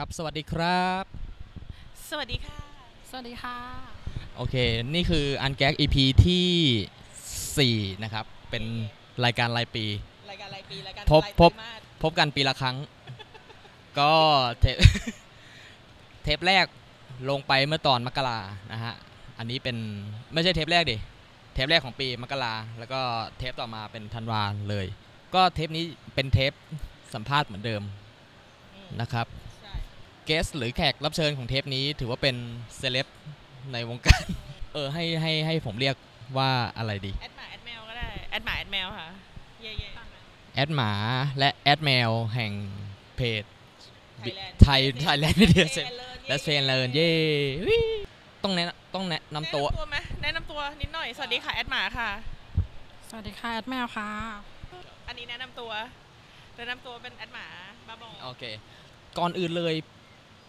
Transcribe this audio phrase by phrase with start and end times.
[0.00, 1.04] ครับ สวัสดีครับ
[2.10, 2.58] สวัสดีค่ะ
[3.10, 3.56] สวัสดีค่ะ
[4.36, 4.56] โอเค
[4.94, 5.96] นี่คืออันแก๊ก EP
[6.26, 8.64] ที่ 4 นะครับ เป็น
[9.24, 9.84] รายการรายปี
[10.30, 12.76] รายการรายปีรายการพบรายพบ ไตรมาสพบกันปีละครั้ง
[13.98, 14.12] ก็
[14.60, 14.76] เทป
[16.24, 16.66] เทปแรก
[17.30, 18.38] ลงไปเมื่อตอนมกรา
[18.72, 18.94] นะฮะ
[19.38, 19.76] อันนี้เป็น
[20.32, 20.96] ไม่ใช่เทปแรกดิ
[21.54, 23.00] เทปแรกของปีมกราแล้วก็
[23.38, 24.86] เทปต่อมาเป็นธันวาเลย
[25.34, 25.84] ก็เทปนี้
[26.14, 26.52] เป็นเทป
[27.14, 27.82] สัมภาษณ์เหมือนเดิม
[28.74, 29.43] อืมนะครับใช่
[30.26, 32.36] เกสหรือแขกรับเชิญของเทปนี้ ถือว่าเป็น
[32.76, 33.06] เซเลบ
[33.72, 34.24] ในวงการ
[34.72, 35.96] เออให้ให้ให้ผมเรียก
[36.38, 39.08] ว่าอะไรดี แอดหมาแอดแมวก็ได้ แอดหมาแอดแมวค่ะ
[39.62, 39.88] เย่เย่
[40.54, 40.90] แอดหมา
[41.38, 42.52] และแอดแมวแห่ง
[43.16, 43.44] เพจ
[44.24, 47.10] Thailand ไทย Thailand Media Center และและเฟนเลินเย่
[47.68, 47.76] วิ
[48.42, 52.10] ต้องแนะต้องแนะนำตัวแนะนำตัวไหมแนะนำตัวนิดหน่อย สวัสดีค่ะแอดหมาค่ะ
[53.08, 54.10] สวัสดีค่ะแอดแมวค่ะ
[55.08, 55.70] อันนี้แนะนำตัว
[56.56, 57.46] แนะนำตัวเป็นแอดหมา
[57.88, 58.42] บ้าบอโอเค
[59.18, 59.74] ก่อนอื่นเลย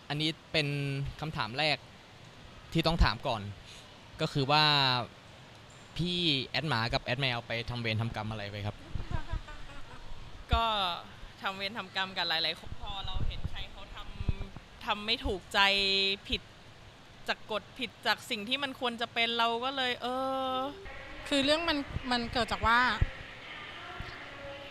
[0.09, 0.67] อันนี้เป็น
[1.21, 1.77] คำถามแรก
[2.73, 3.41] ที่ต้องถามก่อน
[4.21, 4.63] ก็คือว่า
[5.97, 6.19] พี่
[6.51, 8.75] แอดหมากับแอดแมวไปทำเวรทำกรรมอะไรไปครับ
[10.53, 10.65] ก็
[11.41, 15.59] ทำเวรทำกรรมกันหลาย ๆ พอเราเห็นใครเขาทำทำไม่ถูกใจ
[16.27, 16.41] ผิด
[17.27, 20.07] จากกฎผิดจากสิ่งที่มันควรจะเป็นเราก็เลย เอ
[20.53, 20.55] อ
[21.27, 21.77] คือเรื่องมัน
[22.11, 22.79] มันเกิดจากว่า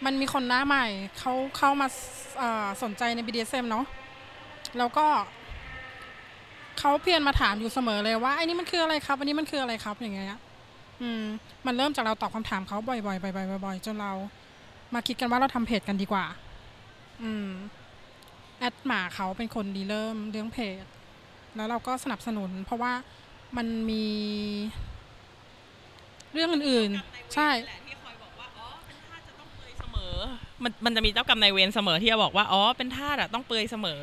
[0.05, 0.87] มันมีคนหน้าใหม่
[1.19, 1.89] เขาเข้ามา
[2.39, 3.87] เอ่อสนใจใน BDSM เนาะ
[4.78, 5.06] แล้วก็
[6.78, 10.41] เขาเพียรมาถามอยู่เสมอเลยว่าไอ้นี่มันคืออะไรครับอันนี้มันคืออะไรครับอย่างเงี้ย
[11.03, 11.25] อืม
[11.66, 14.12] มันเริ่มจากเราตอบคำถามเขาบ่อยๆบ่อยๆบ่อยๆจนเรา
[14.94, 16.25] มาคิดกันว่าเราทำเพจกันดีกว่า
[17.22, 17.48] อืม
[18.58, 20.84] แอดหมาเขาเป็นคนดีเริ่มเรื่องเพจ
[21.56, 22.92] แล้วเราก็สนับสนุน เพราะว่า
[23.56, 24.06] มันมี
[26.33, 27.48] เรื่องอื่นๆ ใช่
[27.86, 30.16] ที่คอยบอกว่าอ๋อเป็นทาจะต้องเปลือยเสมอ
[30.65, 34.03] มันมันจะมีเจ้ากรรมนายเวรเสมอที่จะบอกว่าอ๋อเป็นทาสอะต้องเปลือยเสมอ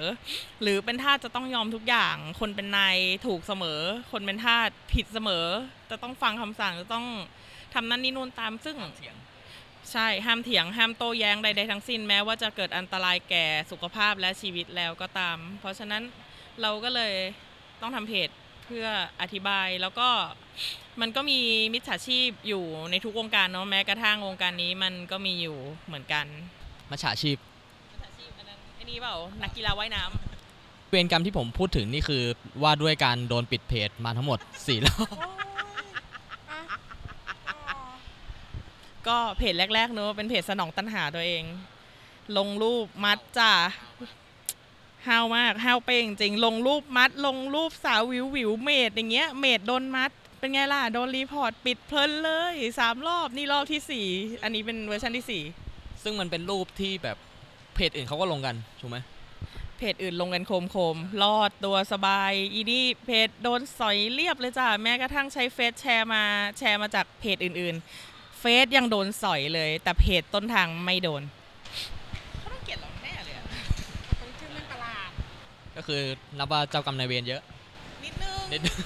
[0.61, 3.81] หรือเป็นทาสจะต้องยอมทุกอย่าง คนเป็นนายถูกเสมอ
[4.11, 5.45] คนเป็นทาสผิดเสมอ
[5.89, 7.05] จะต้องฟังคำสั่งจะต้อง
[7.73, 8.77] ทำนั่นนี่นู่นตามซึ่ง
[9.91, 16.03] ใช่ห้ามเถียงห้ามโต้แย้งใดๆทั้งสิ้นแม้ว่าจะเกิดอันตรายแก่สุขภาพและชีวิตแล้วก็ตาม เพราะฉะนั้น
[16.61, 17.13] เราก็เลย
[17.81, 18.29] ต้องทำเพจ
[18.65, 18.87] เพื่อ
[19.21, 20.09] อธิบายแล้วก็
[21.01, 21.39] มันก็มี
[21.73, 26.25] มิจฉาชีพอยู่ในทุกวงการเนาะแม้กระทั่งวงการนี้มันก็มีอยู่เหมือนกัน
[26.91, 27.37] มาฉาชีพ
[27.91, 32.23] มิจฉาชีพอันนั้นไอ้นี่เปล่านักกีฬาว่ายน้ำเวรกรรมที่ผมพูดถึงนี่คือ
[32.63, 35.15] ว่าด้วยการโดนปิดเพจมาทั้งหมด4รอบ
[39.07, 41.43] ก็เพจแรกๆเนอะเป็นเพจสนองตัณหาตัวเอง
[42.37, 43.51] ลงรูปมัดจ้า
[45.07, 54.07] ห้าวมากห้าวเป้งจริง ลงรูปมัด ลงรูปสาววิววิว maid อย่างเงี้ย maid โดนมัด เป็นไงล่ะ โดน report ปิดเพลินเลยสามรอบ นี่รอบที่สี่
[54.43, 55.43] อันนี้เป็นเวอร์ชันที่สี่
[56.03, 57.17] ซึ่งมันเป็นรูปที่แบบ
[57.75, 58.97] เพจอื่นเขาก็ลงกันถูกไหม
[59.77, 66.23] เพจอื่นลงกันโครมโครมๆรอดตัวสบาย อีนี่เพจโดนสอยเรียบเลยจ้ะแม้กระทั่งใช้เฟซแชร์มา
[66.57, 71.21] แชร์มาจากเพจอื่นๆ เฟซยังโดนสอยเลย แต่เพจต้นทางไม่โดน
[72.39, 73.43] เขาต้องเกลียดเราแน่เลยอะ
[74.17, 75.09] เป็นชื่อเรื่องประหลาด
[75.75, 76.01] ก็คือ
[76.37, 77.41] นับว่าเจ้ากรรมนายเวรเยอะ
[78.05, 78.77] นิดนึงนิดนึง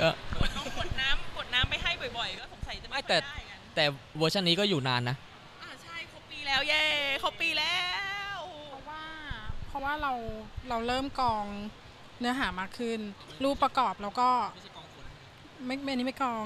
[0.00, 0.08] ก็
[0.40, 3.84] กดน้องกดน้ำกดน้ำไปให้บ่อยๆ ก็สงสัยจะไม่ไม่แต่ค่อยได้กันแต่
[4.18, 5.29] เวอร์ชันนี้ก็อยู่นานนะอ่าใช่ครบปี
[6.50, 6.82] แล้วเย้
[7.22, 7.76] ครบปีแล้
[8.36, 8.38] ว
[8.68, 9.02] เพราะว่า
[9.66, 10.12] เพราะว่าเรา
[10.68, 11.44] เราเริ่มกรอง
[12.20, 13.00] เนื้อหามากขึ้น
[13.44, 14.28] รูปประกอบแล้วก็
[15.66, 16.44] ไม่ไม่อันนี้ไม่กรอง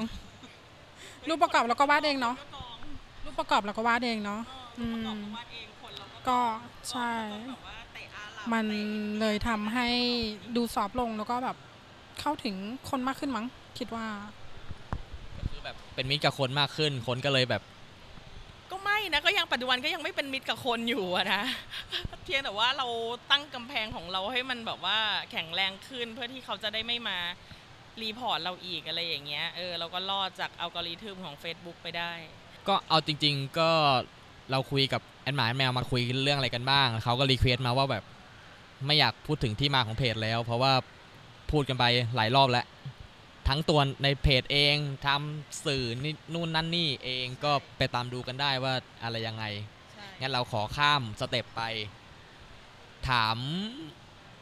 [1.28, 2.76] รูปประกอบเราก็วาดเองเนาะก็กอง
[3.24, 4.40] รูปประกอบเราก็วาดเองเนาะ
[4.76, 6.40] เออประกอบวาดเองคนเราก็ก็
[6.90, 7.10] ใช่
[7.50, 9.88] แบบว่าเตะอาหรับมันเตะเลยทำให้
[10.56, 11.56] ดูซอฟต์ลงแล้วก็แบบ
[12.20, 12.56] เข้าถึง
[12.90, 13.46] คนมากขึ้นมั้ง
[13.78, 14.06] คิดว่า
[15.38, 17.62] ก็คือแบบเป็นมิตรกับคนมากขึ้น คนก็เลยแบบ
[18.74, 21.42] ก็ไม่นะก็ยังปัจจุบันก็ยังไม่เป็นมิตรกับคนอยู่นะ
[22.24, 22.86] เพียงแต่ว่าเรา
[23.30, 24.98] ตั้งกำแพงของเราให้มันแบบว่า
[25.30, 27.18] แข็งแรงขึ้นเพื่อที่เขาจะได้ไม่มา
[28.02, 32.12] report เราอีกอะไรอย่างเงี้ยเออเราก็รอดจากอัลกอริทึมของ Facebook ไปได้
[32.68, 33.70] ก็เอาจริง ๆ ก็
[34.50, 38.04] เราคุยกับแอดหมาแมวมาคุยเรื่องอะไรกันบ้างเขาก็ request มาว่าแบบ
[38.86, 40.72] ไม่อยากพูดถึงที่มาของเพจแล้ว เพราะว่า
[41.50, 41.84] พูดกันไป
[42.16, 42.66] หลายรอบแล้ว
[43.48, 44.76] ทั้งตัวในเพจเอง
[45.06, 49.44] ทำสื่อนี่นู่นนั่นนี่เองก็ไปตามดูกันได้ว่าอะไรยังไง
[49.92, 51.62] ใช่งั้นเราขอข้าม step ไป
[53.08, 53.36] ถาม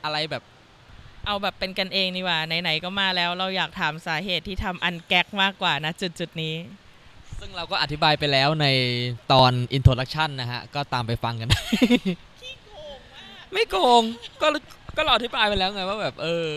[0.04, 0.42] อะไรแบบ
[1.26, 6.54] เอาแบบเป็นกันเองนี่หว่าไหนๆก็มาแล้วเราอยากถามสาเหตุที่ทำอันแก๊กมากกว่านะจุดๆนี้
[7.40, 8.66] ซึ่งเราก็อธิบายไปแล้วใน
[9.32, 11.60] ตอน introduction นะฮะ ก็ตามไปฟังกันได้
[12.40, 14.02] ขี้โกงมากไม่โกง
[14.42, 14.46] ก็
[14.96, 16.50] ก็เราอธิบายไปแล้วไงว่าแบบ เออ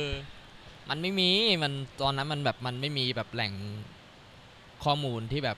[0.90, 1.30] มันไม่มี
[1.64, 3.54] มันตอนนั้นมันแบบมันไม่มีแบบแหล่ง
[4.84, 5.58] ข้อมูลที่แบบ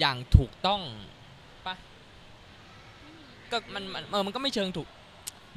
[0.00, 0.80] อย่างถูกต้อง
[1.66, 1.74] ปะ
[3.50, 4.88] ก็มันมันเออมันก็ไม่เชิงถูก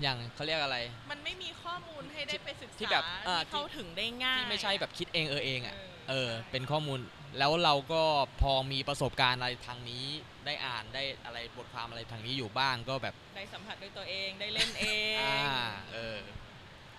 [0.02, 0.78] อย่างเขาเรียกอะไร
[1.12, 7.00] มันไม่มีข้อมูลให้ได้ไปศึกษาที่แบบเอ่อ ที่เข้าถึงได้ง่ายที่ไม่ใช่แบบคิดเองเออเองอะเออเออใช่เป็นข้อมูล
[7.38, 8.02] แล้วเราก็
[8.42, 10.06] พอมีประสบการณ์อะไรทางนี้
[10.46, 16.18] ได้อ่านได้อะไรบทความอะไรทางนี้อยู่บ้างก็แบบได้สัมผัสด้วยตัวเองได้เล่นเอง อ่าเออ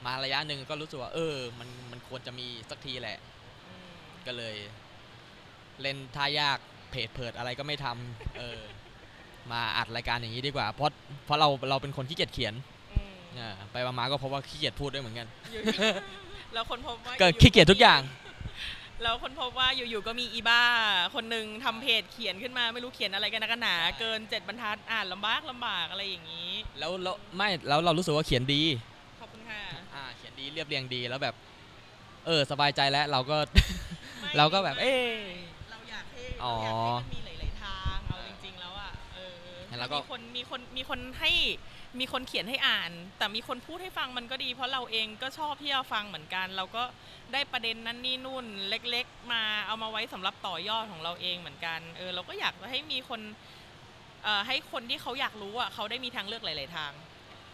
[0.04, 3.18] มาระยะหนึ่งก็รู้สึกว่า เออ มันมันควรจะมีสักทีแหละ
[4.10, 4.56] มก็เลย
[5.82, 6.58] เล่นท่ายาก
[6.90, 8.60] เพจเพิดอะไรก็ไม่ทำเออ
[9.52, 10.92] มาอัดรายการอย่างนี้ดีกว่า เพราะ
[11.24, 12.54] เพราะเราเราเป็นคนขี้เกียจเขียน
[12.92, 15.62] อืมอ่าไปมาๆก็เพราะว่าขี้เกียจพูดด้วยเหมือนกันอยู่
[16.52, 18.00] แล้วคนพบว่าก็อยู่ขี้เกียจทุกอย่าง
[19.02, 20.62] แล้วคนพบว่าอยู่ๆก็มีอีบ้า
[21.14, 28.62] คนหนึ่งทำเพจเขียนขึ้นมาไม่รู้เขียนอะไรกันนักกันหนา เกินเจ็ดบรรทัดอ่านลำบากลำบากอะไรอย่างนี้ แล้วแล้วไม่แล้วเรารู้สึกว่าเขียนดี
[30.38, 31.34] ดีเรียบเรียงดีแล้วแบบ
[32.26, 33.36] เออ สบายใจแล้วเราก็
[34.20, 35.16] ไม่เราก็แบบไม่เอ๊ะ
[35.70, 39.36] เราอยากให้อ๋เราออยากให้มันมีหลาย ๆ ทางเอาจริง ๆ แล้วอะเออ
[39.78, 41.32] แล้วก็ มีคนมีคนมีคนให้
[42.00, 46.82] มีคนเขียนให้อ่าน แต่มีคนพูดให้ฟังมันก็ดี เพราะเราเองก็ชอบที่จะฟังเหมือนกัน เราก็
[47.32, 53.20] ได้ประเด็นนั้นนี่นู่นเล็ก ๆ มาเอามาไว้สำหรับต่อยอดของเราเองเหมือนกันเออเราก็อยากจะให้มีคน
[54.24, 56.92] เอ่อให้คนที่เขาอยากรู้อะเขาได้มีทางเลือกหลาย ๆ ทาง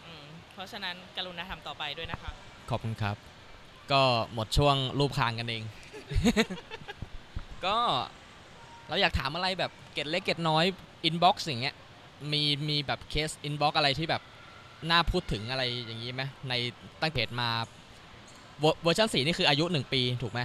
[0.05, 2.31] อืมเพราะฉะนั้นกรุณาทำต่อไปด้วยนะคะ
[2.69, 3.15] ขอบคุณครับ
[3.91, 4.01] ก็
[4.33, 5.63] หมดช่วงลูบคางกันเอง
[7.65, 7.77] ก็
[8.87, 10.65] เราอยากถามอะไรแบบเกร็ดเล็กเกร็ดน้อย
[11.03, 11.75] inbox อย่างเงี้ย
[12.31, 14.21] มีมีแบบเคส inbox อะไรที่แบบ
[14.89, 16.53] น่าพูดถึงอะไรอย่างนี้ไหมใน
[17.01, 17.49] ตั้งเพจมา
[18.59, 20.41] เวอร์ชันสี่นี่คืออายุ1ปีถูกไหม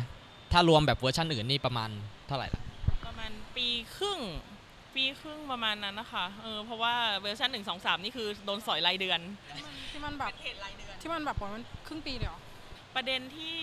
[0.53, 1.91] ถ้ารวมแบบเวอร์ชันอื่นนี่ประมาณ
[2.27, 2.63] เท่าไหร่ละ
[3.07, 4.19] ประมาณปีครึ่ง
[4.95, 9.21] ปีครึ่งประมาณนั้นนะคะเออเพราะว่าเวอร์ชันหนึ่งสองสามนี่คือโดนสอยรายเดือน
[9.91, 12.41] ที่มันแบบเพจรายเดือนที่มันแบบว่ามันครึ่งปีเลยเหรอ
[12.95, 13.59] ประเด็นที่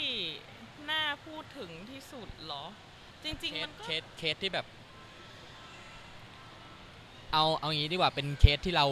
[0.90, 2.64] น่าพูดถึงที่สุดเหรอ
[3.24, 4.66] จริงเคๆมัสนก็เคสเคสที่แบบ
[7.34, 8.86] เอาเอางี้ดีกว่าเป็นเคสที่เรา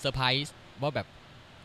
[0.00, 1.06] เซอร์ไพรส์ว่าแบบ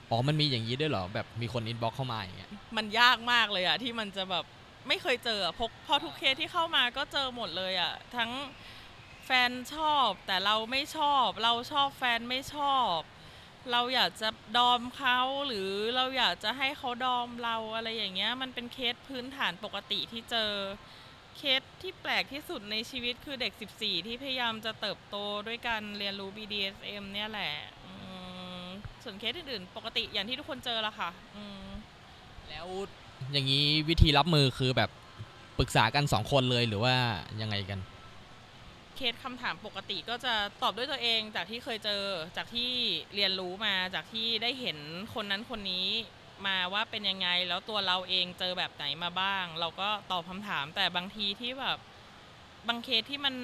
[0.10, 4.46] อ๋อมันมีอย่างนี้ด้วยเหรอ แบบมีคน inbox เข้ามาอย่างเงี้ยมันยากมากเลยอะที่มันจะแบบ
[4.88, 8.32] ไม่เคยเจออะพกพอทุกเคสที่เข้ามาก็เจอหมดเลยอะทั้ง
[9.26, 12.98] แฟนชอบแต่เราไม่ชอบ เราชอบแฟนไม่ชอบ
[13.72, 20.52] เราอยากจะดอมเขาหรือเราอยากจะให้เขาดอมเราอะไรอย่างเงี้ยมันเป็นเคสพื้นฐานปกติที่เจอ
[21.38, 25.16] เคสที่แปลกที่สุดในชีวิตคือเด็ก 14 ที่พยายามจะเติบโต
[25.48, 27.54] ด้วยการเรียนรู้ BDSM เนี่ยแหละ
[29.04, 31.10] ส่วนเคสอื่นๆปกติอย่างที่ทุกคนเจอละค่ะ
[32.50, 32.68] แล้ว
[33.32, 34.90] อย่างนี้วิธีรับมือคือแบบ
[35.60, 36.96] ปรึกษากันสองคนเลยหรือว่า
[37.42, 37.80] ยังไงกัน
[38.96, 42.04] เคสคำถามปกติก็จะตอบด้วยตัวเองจากที่เคยเจอ
[42.38, 42.72] จากที่
[43.16, 44.78] เรียนรู้มาจากที่ได้เห็น
[45.14, 45.88] คนนั้นคนนี้
[46.48, 51.78] มาว่าเป็นยังไง แล้วตัวเราเองเจอแบบไหนมาบ้าง เราก็ตอบคำถามแต่บางทีที่แบบ
[52.68, 53.36] บางเคสที่มัน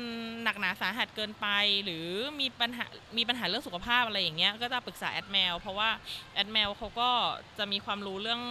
[0.44, 1.48] หนักหนาสาหัสเกินไป
[1.86, 2.08] หรือ
[2.40, 2.86] มีปัญหา
[3.18, 5.90] มีปัญหาเรื่องสุขภาพอะไรอย่างเงี้ยก็จะปรึกษาแอดแมวเพราะว่า
[6.34, 7.10] แอดแมวเขาก็
[7.58, 8.42] จะมีความรู้เรื่อง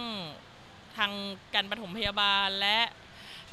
[0.97, 1.11] ทาง
[1.55, 2.79] การปฐมพยาบาลและ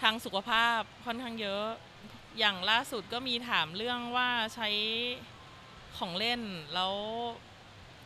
[0.02, 1.66] ทางสุขภาพค่อนข้างเยอะ
[2.38, 4.68] อย่างล่าสุดก็มีถามเรื่องว่าใช้
[5.98, 6.40] ของเล่น
[6.74, 6.94] แล้ว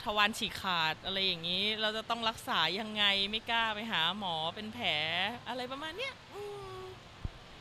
[0.03, 4.89] ทวารฉีกขาดอะไรอย่างนี้ เราจะต้องรักษายังไงไม่กล้าไปหาหมอเป็นแผล
[5.49, 6.41] อะไรประมาณเนี้ยอื
[6.79, 6.81] ม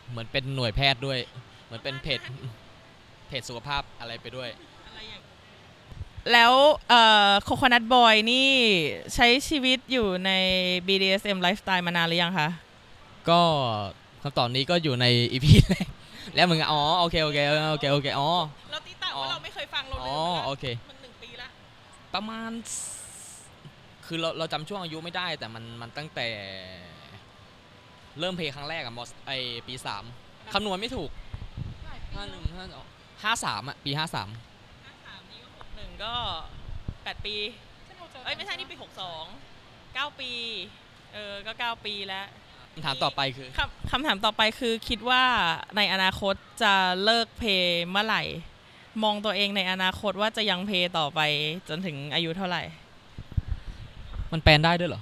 [0.10, 1.20] เหมือนเป็นหน่วยแพทย์ด้วย
[1.66, 2.20] เหมือนเป็นเพจ
[3.28, 4.50] เพจสุขภาพอะไรไปด้วย
[4.86, 5.22] อะไรอย่าง
[6.32, 6.54] แล้ว
[6.90, 8.50] เอ่อโคโคนัทบอยนี่
[9.16, 10.32] ใช้ชีวิตอยู่ใน
[10.88, 12.50] BDSM lifestyle มานานหรือยังคะ
[13.30, 13.42] ก็
[14.22, 15.88] คำตอบนี้ก็อยู่ในอีพีแรก
[16.40, 17.40] แล้วมึงอ๋อโอเคโอเค
[17.72, 18.30] โอเคโอเคอ๋อ
[18.72, 21.50] เราตีต่างอ๋อว่าเราไม่เคยฟังเราอ๋ลือมไปโอแล้วเค มันหนึ่งปีละ
[22.14, 22.52] ประมาณ
[24.06, 26.28] คือเราเราจำช่วงอายุไม่ได้ แต่มันมันตั้งแต่
[28.20, 29.32] เริ่มเพลงครั้งแรกอะมอสไอ
[29.68, 30.04] ปีสาม
[30.54, 31.10] คำนวณไม่ถูก
[32.14, 32.86] ห้าหนึ่งห้าสอง
[33.24, 34.30] ห้าสามอะปีห้าสาม
[34.86, 36.14] ห้าสามนี่ก็หกหนึ่งก็
[37.04, 37.36] แปดปี
[38.24, 39.24] เอ้ยไม่ใช่นี่ปีหกสอง
[39.94, 40.32] เก้าปี
[41.14, 45.24] เออก็เก้าปีแล้วคำถามต่อไปคือคำคำถามต่อไปคือคิดว่า
[45.78, 48.24] ในอนาคตจะเลิกเพย์เมื่อไหร่
[49.04, 51.20] มองตัวเองในอนาคตว่าจะยังเพย์ต่อไป
[51.70, 52.64] จนถึงอายุเท่าไหร่
[54.32, 55.02] มันแปลนได้ด้วยเหรอ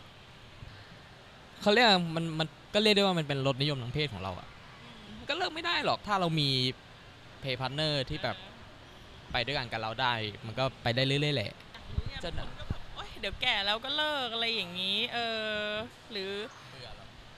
[1.61, 4.47] เขาเรียกว่ามันมันก็เรียกได้ว่ามันเป็นรสนิยมทางเพศของเราอะ
[5.29, 6.49] ก็เลิกไม่ได้หรอกถ้าเรามี
[7.41, 8.37] play partner ที่แบบ
[9.31, 10.13] ไปด้วยกันกับเราได้
[10.45, 11.51] มันก็ไปได้เรื่อยๆแหละ
[12.23, 15.63] จะบางคนก็แบบโอ๊ยเดี๋ยวแก่แล้วก็เลิกอะไรอย่างนี้ เออ
[16.11, 16.31] หรือ
[16.66, 16.66] เ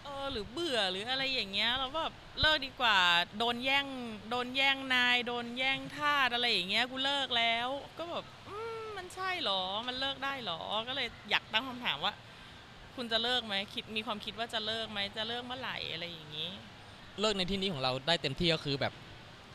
[0.09, 2.99] ออหรือเบื่อหรืออะไรอย่างเงี้ยเราก็แบบเลิกดีกว่า
[3.39, 3.85] โดนแย่ง
[4.29, 12.13] โดนแย่งนาย โดนแย่งทาสอะไรอย่างเงี้ยกูเลิกแล้ว ก็แบบอืมมันใช่เหรอมันเลิกได้เหรอก็เลยอยากตั้งคำถามว่า
[12.95, 16.49] คุณจะเลิกไหมคิดมีความคิดว่าจะเลิกไหมจะเลิกเมื่อไหร่อะไรอย่างนี้
[17.21, 18.93] เลิกในที่นี้ของเราได้เต็มที่ก็คือแบบ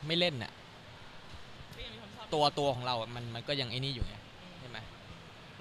[0.06, 0.52] ไม่เล่นน่ะ
[1.76, 4.14] ก็ยังมีความชอบตัวตัวของเราอะมันมันก็ยังไอ้นี่อยู่ไง
[4.60, 4.78] ใช่ไหม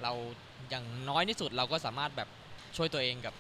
[0.04, 0.12] เรา
[0.70, 2.30] อย่างน้อยที่สุดเราก็สามารถแบบ
[2.78, 3.34] ช่วยตัวเองกับ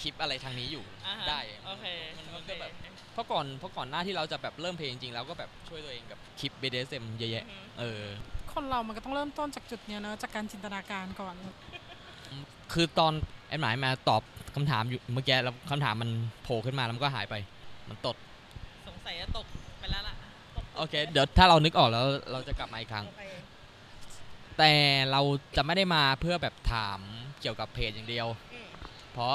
[0.00, 1.86] คลิปอะไรทางนี้อยู่อ่าฮะได้โอเค
[2.16, 2.72] มันมันโอเคก็แบบ
[3.12, 8.02] เพราะก่อนเพราะก่อนหน้าที่เราจะแบบเริ่มเพลงจริงๆเราก็แบบช่วยตัวเองกับคลิป BDSM เยอะแยะอือฮึ เออ
[8.52, 11.34] คนเรามันก็ต้องเริ่มต้นจากจุดเนี้ยเนอะจากการจินตนาการก่อน
[12.72, 13.12] คือตอน
[13.48, 14.22] แอนหมายมาตอบ
[14.54, 16.10] คำถามอยู่เมื่อกี้แล้วคำถามมัน
[16.42, 17.34] โผล่ขึ้นมาแล้วมันก็หายไป
[17.88, 18.16] มันตด
[18.88, 19.46] สงสัยจะตก
[19.78, 20.14] ไปแล้วล่ะ
[20.56, 23.24] ตกโอเค เดี๋ยวถ้าเรานึกออกแล้วเราจะกลับมาอีกครั้งโอเค
[24.58, 24.72] แต่
[25.10, 25.20] เรา
[25.56, 26.98] จะไม่ได้มาเพื่อแบบถาม
[27.40, 28.68] เกี่ยวกับเพจอย่างเดียว อืม
[29.12, 29.34] เพราะ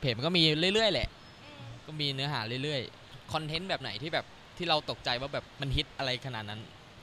[0.00, 0.42] เพจมันก็มี
[0.74, 1.08] เรื่อยๆแหละ
[1.42, 4.26] อืมก็มีเนื้อหาเรื่อยๆ คอนเทนต์แบบไหนที่แบบ
[4.56, 6.60] ที่เราตกใจว่าแบบมันฮิตอะไรขนาดนั้น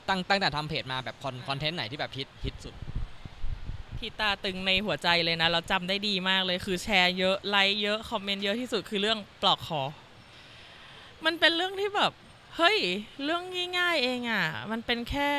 [0.08, 2.74] ตั้งตั้งแต่ทำเพจมาแบบคอน content ไหนที่แบบฮิตฮิตสุด
[3.98, 9.82] ที่ตาตึงในหัวใจเลยนะเราจำได้ดีมากเลยคือแชร์เยอะไลค์เยอะ comment เยอะที่สุดคือเรื่องปลอกคอ
[11.24, 12.12] มันเป็นเรื่องที่แบบ
[12.56, 12.78] เฮ้ย
[13.24, 13.42] เรื่อง
[13.78, 15.30] ง่ายๆเองอะ่ะ มันเป็นแค่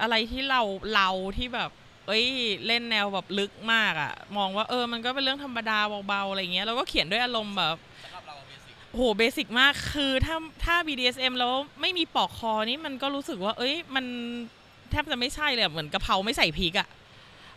[0.00, 0.62] อะไรที่เรา
[0.94, 1.70] เราที่แบบ
[2.08, 2.26] เอ้ย
[2.66, 7.76] เล่นแนวแบบลึกมากอะ่ะมองว่าเออมันก็เป็นเรื่องธรรมดาเบาๆอะไรเงี้ยเราก็เขียนด้วยอารมณ์แบบ
[8.94, 14.04] โห basic มากคือถ้าถ้า BDSM แล้วไม่มีปลอกคอนี่มันก็รู้สึกว่า เอ้ยมัน
[14.90, 16.88] แทบจะไม่ใช่เลยเหมือนกะเพราไม่ใส่พริกอะ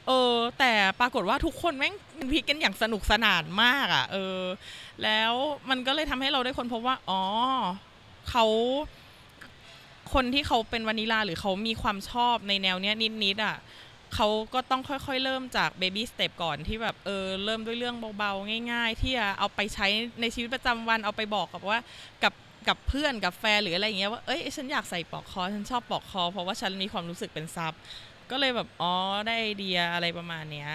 [0.07, 4.41] เออแต่ปรากฏว่าทุกคนแม่งกินพริกกันอย่างสนุกสนานมากอะเออ
[5.03, 5.33] แล้ว
[5.69, 7.21] มันก็เลยทำให้เราได้ค้นพบว่าอ๋อ
[8.29, 8.45] เขา
[10.13, 13.55] คนที่เขาเป็นวานิลาหรือเขามีความชอบในแนวเนี้ยนิดๆอะ
[14.15, 19.87] เขาก็ต้องค่อยๆ เริ่มจาก baby step ก่อนที่แบบเออเริ่มด้วยเรื่องเบาๆ ง่าย ๆ ที่จะเอาไปใช้
[20.21, 21.77] ในชีวิตประจำวันเอาไปบอกกับว่า
[22.23, 22.33] กับ
[22.67, 27.73] กับเพื่อนกับแฟนหรืออะไรอย่างเงี้ยว่าเอ้ยฉันอยากใส่ปลอกคอ ฉันชอบปลอกคอ เพราะว่าฉันมีความรู้สึกเป็นซับ
[28.31, 28.93] ก็เลยแบบอ๋อ
[29.27, 30.69] ได้ไอเดียอะไรประมาณเนี้ย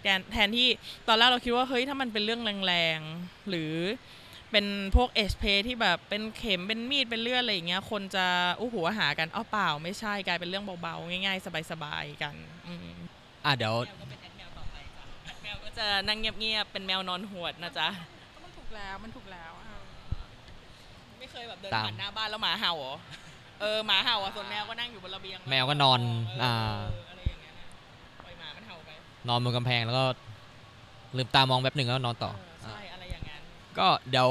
[0.00, 0.68] แทนแทนที่
[1.08, 3.72] ตอนแรกเราคิดว่าเฮ้ยถ้ามันเป็นเรื่องแรงๆหรือ
[4.52, 8.26] เป็นพวกเอชเพที่แบบเป็นเข็มเป็นมีดเป็นเลือดอะไรอย่างเงี้ยคนจะ
[8.60, 12.34] อู้หูหากันอ้าวเปล่า ไม่ใช่กลายเป็นเรื่องเบาๆ ง่ายๆ สบายๆกัน
[12.66, 12.88] อืม
[13.44, 17.88] อะเดี๋ยวแมวก็เป็นแอดแมวต่อไปจ้ะแอดแมวก็จะนั่งเงียบๆเป็นแมวนอนหวดนะจ๊ะ
[18.34, 19.66] ก็มันถูกแล้วมันถูกแล้วอะ
[21.18, 22.94] ไม่เคยแบบเดินตามผ่านหน้าบ้านแล้วหมาเห่าเหรอ
[23.60, 26.00] เออหมาเห่าอะส่วนแมวก็นั่งอยู่บนระเบียงแมวก็นอน
[26.40, 26.52] เอ่า
[27.10, 27.66] อะไรอย่างเงี้ยนะ
[28.24, 28.90] ปล่อยหมามันเห่าไป
[29.28, 30.04] นอนบนกำแพงแล้วก็
[31.16, 32.32] ลืมตามองแป๊บหนึ่งแล้วนอนต่อ
[33.78, 34.30] ก็เดี๋ยว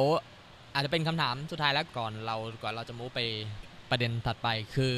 [0.73, 3.19] อาจจะเป็นคำถามสุดท้ายแล้วก่อนเราก่อนเราจะมูไป
[3.89, 4.95] ประเด็นถัดไปคือ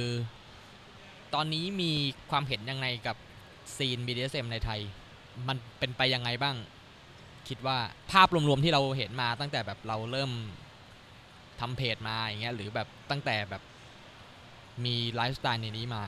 [1.34, 1.92] ตอนนี้มี
[2.32, 3.16] ความเห็นยังไงกับ
[3.78, 4.80] scene BDSM ในไทย
[5.48, 6.56] มันเป็นไปยังไงบ้าง
[7.50, 7.78] คิดว่า
[8.12, 10.32] ภาพรวมๆที่เราเห็นมาตั้งแต่แบบเราเริ่ม
[11.60, 13.62] ทำเพจมาอย่างเงี้ยหรือแบบตั้งแต่แบบ
[14.86, 16.04] มีไลฟ์สไตล์ในนี้มา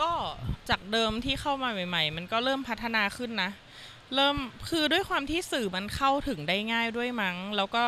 [0.00, 0.10] ก็
[0.68, 3.50] จากเดิมที่เข้ามาใหม่ ๆ มันก็เริ่มพัฒนาขึ้นนะ
[4.14, 4.36] เริ่ม
[4.68, 7.84] คือด้วยความที่สื่อมันเข้าถึงได้ง่ายด้วยมั้ง แล้วก็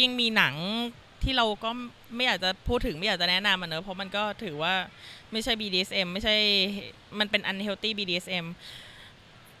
[0.00, 0.54] ยิ่งมีหนัง
[1.22, 1.70] ที่เราก็
[2.14, 4.74] ไม่อยากจะพูดถึงไม่อยากจะแนะนำมันเนอะเพราะมันก็ถือว่า
[5.32, 6.36] ไม่ใช่ BDSM ไม่ใช่
[7.18, 8.46] มันเป็น unhealthy BDSM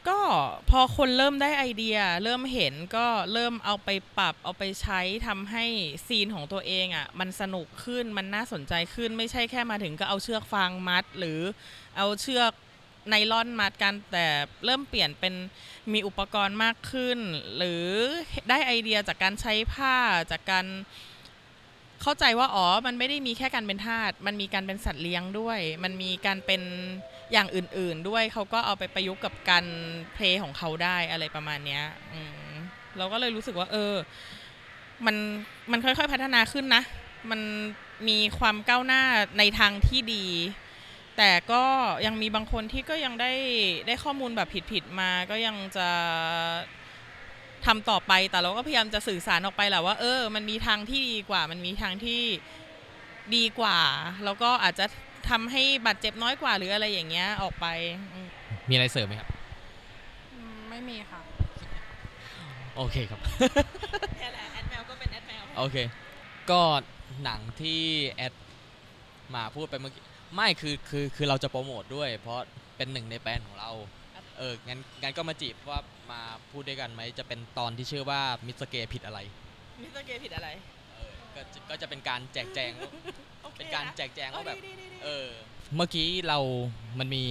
[0.08, 0.20] ก็
[0.70, 5.64] พอคนเริ่มได้ไอเดีย เริ่มเห็นก็เริ่มเอาไปปรับเอาไปใช้ทำให้
[6.06, 11.40] ซีนของตัวเองอะ่ะมันสนุกขึ้นมันน่าสนใจขึ้นไม่ใช่แค่มาถึงก็เอาเชือกฟางมัด หรือ
[11.96, 12.52] เอาเชือก
[13.08, 14.26] ไนล่อนมัดกันแต่
[14.64, 15.34] เริ่มเปลี่ยนเป็น
[15.92, 17.18] มีอุปกรณ์มากขึ้น
[17.56, 17.84] หรือ
[18.48, 19.96] ได้ไอเดียจากการใช้ผ้า
[20.30, 20.66] จากการ
[22.02, 26.62] เข้าใจว่าอ๋อ มันไม่ได้มีแค่การเป็นทาส มันมีการเป็นสัตว์เลี้ยงด้วย มันมีการเป็น
[27.32, 29.64] อย่างอื่น ๆ ด้วย เขาก็เอาไปประยุกต์กับการ
[30.14, 32.20] เพลงของเขาได้อะไรประมาณเนี้ยอื
[32.98, 33.94] เราก็เลยรู้สึกว่า เออ
[35.06, 35.16] มัน
[35.70, 36.82] มันค่อย ๆ พัฒนาขึ้นนะ
[37.30, 37.40] มัน
[38.08, 39.02] มีความก้าวหน้า
[39.38, 40.24] ในทางที่ดี
[41.22, 41.64] แต่ก็
[42.06, 43.32] ยังมีบางคนที่ก็ยังได้
[43.86, 45.88] ได้ข้อมูลแบบผิดๆมา ก็ยังจะ
[47.66, 52.22] ทำต่อไป แต่เราก็พยายามจะสื่อสารออกไปแหละว่า เออ มันมีทางที่ดีกว่า มันมีทางที่
[53.36, 53.78] ดีกว่า
[54.24, 54.86] แล้วก็อาจจะ
[55.30, 57.66] ทำให้บาดเจ็บน้อยกว่าหรืออะไรอย่างเงี้ยออกไป
[58.14, 58.28] อืม
[58.68, 59.28] มีอะไรเสริมไหมครับ
[60.34, 61.20] อืมไม่มีค่ะ
[62.76, 63.20] โอเคครับ
[64.18, 65.76] แค่แหละแอดแมวก็เป็นแอดแมวโอเค
[66.50, 66.60] ก็
[67.24, 67.80] หนังที่
[68.12, 68.34] แอด
[69.34, 72.38] มาพูดไปเมื่อกี้ ไม่คือคือคือเราจะโปรโมทด้วย เพราะ
[72.76, 73.70] เป็นหนึ่งในแบรนด์ของเรา
[74.38, 75.78] เอองั้นงั้นก็มาจีบว่า
[76.10, 76.20] มา
[76.50, 79.18] พูดด้วยกันไหมจะเป็นตอนที่ชื่อว่ามิสเกผิดอะไร
[79.82, 80.48] มิสเตอร์เกย์ผิดอะไร
[80.94, 82.90] เออก็จะก็จะเป็นการแจกแจงว่า
[83.42, 85.28] โอคเป็นการนะแจกแจงว่าแบบเออดีๆๆเออ
[85.76, 86.38] เมื่อกี้เรา
[86.98, 87.24] มันมี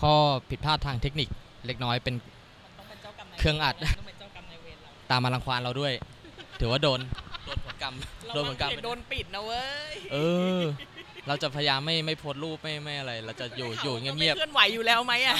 [0.00, 0.14] ข้อ
[0.50, 1.28] ผิดพลาดทางเทคนิค
[1.66, 5.92] เล็กน้อยเป็นมันต้องเป็นเจ้ากรรมนายเครื่องอัดวต้องเป็นเจ้ากรรมนายเวรเราตามมารังควานเราด้วย
[6.60, 7.00] ถือว่าโดน
[7.46, 7.94] โดนผลกรรม
[8.34, 10.16] โดนผลกรรมเาโดนปิดนะเว้ยเอ
[10.60, 10.62] อ
[11.28, 15.36] เราจะพยายามไม่ไม่โพสต์รูปไม่ไม่อะไร เราจะอยู่อยู่เงียบไม่เคลื่อนไหวอยู่แล้วไหมอะ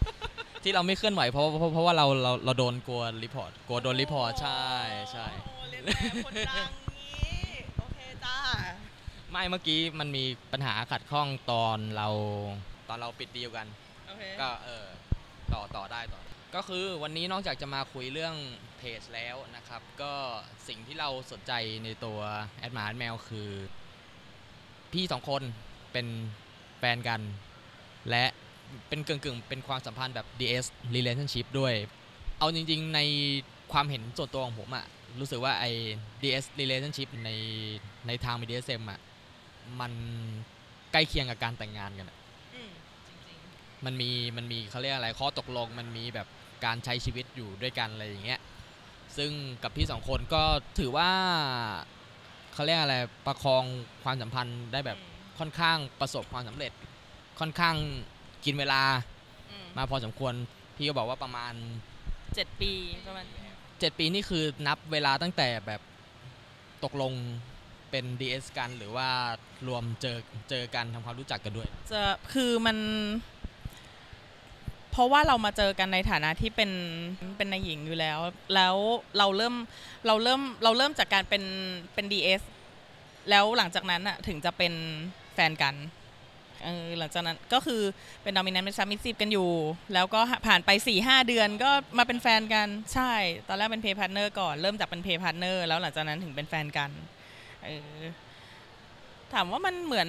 [0.00, 4.66] ๆที่เราไม่เคลื่อนไหวเพราะเพราะเพราะว่าเราเราเราโดนกลัวรีพอร์ตกลัวโดนรีพอร์ตใช่
[5.12, 5.94] ใช่ โอ้เรียนแบบ
[6.26, 8.36] คนดังงี้โอเคจ้า
[9.30, 12.08] ไม่เมื่อกี้มันมีปัญหาขัดข้องตอนเรา
[12.88, 13.66] ตอนเราปิดดีลกัน
[14.08, 14.86] โอเค ก็เออ
[15.52, 16.20] ต่อต่อได้ต่อ
[16.54, 18.34] ก็คือวันนี้นอกจากจะมาคุยเรื่อง
[18.78, 20.12] เพจแล้วนะครับ ก็
[20.68, 21.52] สิ่งที่เราสนใจ
[21.84, 22.18] ในตัว
[22.58, 23.50] แอดมาร์แมวคือ
[24.96, 25.42] พี่สองคน
[25.92, 26.06] เป็น
[26.78, 27.20] แฟนกัน
[28.10, 28.24] และ
[28.88, 31.74] เป็นกึ่งกึ่งๆ เป็นความสัมพันธ์แบบ DS relationship ด้วย
[32.38, 33.00] เอาจริง ๆ ใน
[33.72, 34.84] ความเห็นส่วนตัวของผมอะ
[35.20, 35.70] รู้สึกว่าไอ้
[36.22, 37.30] DS relationship ใน
[38.06, 39.00] ในทาง BDSM อะ
[39.80, 39.92] มัน
[40.92, 42.16] ใกล้เคียงกับการแต่งงานกันอะ
[42.54, 42.70] อืม
[43.06, 43.38] จริง
[43.84, 46.28] มันมีมันมีเขาเรียกอะไรข้อตกลงมันมีแบบ
[46.64, 48.40] การใช้ชีวิตอยู่ด้วยกันอะไรอย่างเงี้ย
[49.16, 49.30] ซึ่ง
[49.62, 50.42] กับพี่สองคนก็
[50.78, 51.10] ถือว่า
[52.56, 52.96] เขาเรียกอะไร
[53.26, 53.64] ประคอง
[54.04, 54.98] ความสัมพันธ์ได้ๆแบบ
[55.38, 56.72] ค่อนข้างประสบความสำเร็จ
[57.40, 57.74] ค่อนข้าง
[58.44, 58.82] กินเวลา
[59.50, 60.34] อืมมาพอสมควร
[60.76, 61.52] พี่ก็บอกว่าประมาณ
[62.34, 62.72] เจ็ดปี
[63.08, 63.26] ประมาณ
[63.62, 65.80] 7ปีนี่คือนับเวลาตั้งแต่แบบ
[66.84, 67.12] ตกลง
[67.90, 69.08] เป็น DS กันหรือว่า
[69.68, 70.18] รวมเจอ
[70.50, 72.76] เจอกันทำความรู้จักกันด้วย จะคือมัน
[74.96, 76.70] เพราะว่าเรามาเจอกันในฐานะที่เป็น
[77.36, 78.18] เป็นนายหญิงอยู่แล้ว
[78.54, 78.76] แล้ว
[79.18, 79.54] เราเริ่ม
[80.06, 81.42] เราเริ่มเราเริ่มจากการเป็น
[81.94, 82.42] เป็น DS
[83.30, 84.72] แล้วหลังจากนั้นอะถึงจะเป็น
[85.34, 85.74] แฟนกัน
[86.64, 87.80] เออหลังจากนั้นก็คือ
[88.22, 89.50] เป็นดอมิ n นเป็นซัมมิซีฟกันอยู่
[89.94, 93.12] แล้วก็ผ่านไป4ี่ห้าเดือนก็มาเป็นแฟนกันใช่
[93.48, 96.90] ตอนแรกเป็น play partner ก่อน เริ่มจากเป็น play partner แล้วหลังจากนั้นถึงเป็นแฟนกัน
[97.64, 98.00] เออ
[99.34, 100.08] ถามว่ามันเหมือน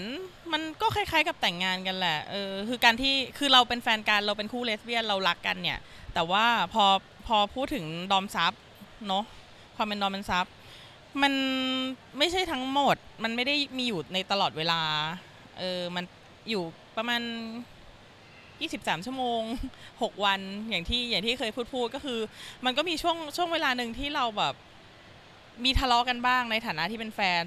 [0.54, 5.80] มันก็คล้ายๆ กับแต่งงานกันแหละเออคือการที่คือเราเป็นแฟนกันเราเป็นคู่เลสเบี้ยนเรารักกันเนี่ย
[6.14, 6.86] แต่ว่าพอ
[7.28, 8.54] พอพูดถึง dom sub
[9.08, 9.24] เนาะ
[9.76, 10.46] ความเป็น dom เป็น sub
[11.22, 11.34] มัน
[12.18, 14.82] ไม่ใช่ทั้งหมด มันไม่ได้มีอยู่ในตลอดเวลา
[15.60, 16.04] เออมัน
[16.50, 16.64] อยู่
[16.98, 17.22] ประมาณ
[18.38, 19.42] 23 ชั่วโมง
[19.86, 22.20] 6 วันอย่างที่อย่างที่เคยพูดพูดก็คือ
[22.66, 24.54] มันก็มีช่วงช่วงเวลาหนึ่งที่เราแบบ
[25.66, 27.44] มีทะเลาะกันบ้างในฐานะที่เป็นแฟน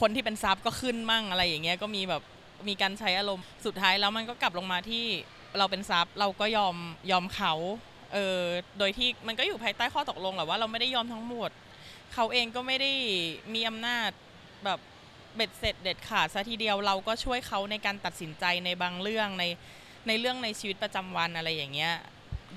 [0.00, 2.22] คนที่เป็นซับก็ขึ้นมั่งอะไรอย่างเงี้ยก็มีแบบ
[2.68, 5.04] มีการใช้อารมณ์สุดท้ายแล้วมันก็กลับลงมาที่
[5.58, 6.76] เราเป็นซับเราก็ยอม
[7.10, 7.52] ยอมเขา
[8.12, 8.40] เออ
[8.78, 11.50] โดยที่มันก็อยู่ภายใต้ข้อตกลงแหละว่าเราไม่ได้ยอมทั้งหมด
[12.14, 12.92] เขาเองก็ไม่ได้
[13.54, 14.10] มีอำนาจ
[14.64, 14.80] แบบ
[15.36, 19.44] เบ็ดเสร็จเด็ดขาดซะทีเดียวเราก็ช่วยเขาในการตัดสินใจในบางเรื่องใน
[20.08, 21.94] ในเรื่องในชีวิตประจำวันอะไรอย่างเงี้ย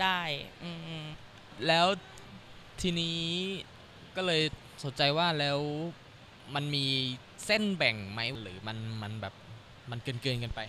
[0.01, 0.19] ได้
[0.63, 0.71] อื
[1.67, 1.87] แล้ว
[2.81, 3.21] ทีนี้
[4.15, 4.41] ก็เลย
[4.83, 5.59] สนใจว่าแล้ว
[6.55, 6.85] มันมี
[7.45, 9.33] เส้นแบ่งไหมหรือมันมันแบบ
[9.91, 10.61] มันเกินเกินๆกันไป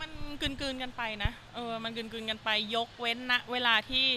[0.00, 4.08] มันกลืนๆกันไปนะเออมันกลืนๆกันไปยกเว้นณเวลาที่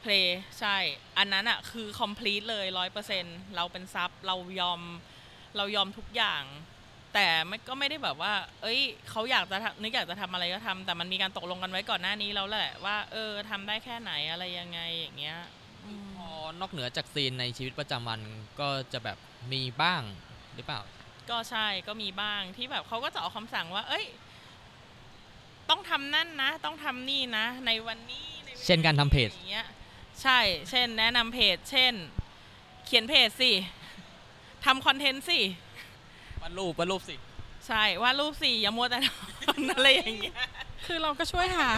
[0.00, 0.76] เพลย์ใช่
[1.18, 3.24] อันนั้นอะคือ complete เลยร้อยเปอร์เซ็น
[3.56, 4.80] เราเป็นซับเรายอม
[5.56, 6.42] เรายอมทุกอย่าง
[7.14, 15.38] แต่ไม่ก็ไม่ได้แบบว่า เอ้ยเขาอยากจะทำนึกอยากจะทำอะไรก็ทำแต่มันมีการตกลงกันไว้ก่อนหน้านี้แล้วแหละว่าเออทำได้แค่ไหนอะไรยังไงอย่างเงี้ย
[15.84, 16.28] อืมพอ
[16.60, 18.20] นอกเหนือจากซีนในชีวิตประจำวัน
[18.60, 19.18] ก็จะแบบ
[19.52, 20.02] มีบ้าง
[20.56, 20.80] หรือเปล่า
[21.30, 24.06] ก็ใช่ก็มีบ้างที่แบบเขาก็จะออกคำสั่งว่า เอ้ย
[25.70, 29.66] ต้องทำนั่นนะ ต้องทำนี่นะ ในวันนี้ในวลเช่นการทำเพจอย่างเงี้ย
[30.22, 30.38] ใช่
[30.70, 31.94] เช่น แนะนำเพจ เช่น
[32.86, 33.52] เขียนเพจสิ
[34.64, 35.40] ทำคอนเทนต์สิ
[36.42, 37.14] วาดรูปวาดรูปสิ
[37.66, 39.08] ใช่วาดรูปสิอย่ามัวแต่น
[39.50, 40.36] อนอะไรอย่างเงี้ย
[40.86, 41.68] คือเราก็ช่วยหา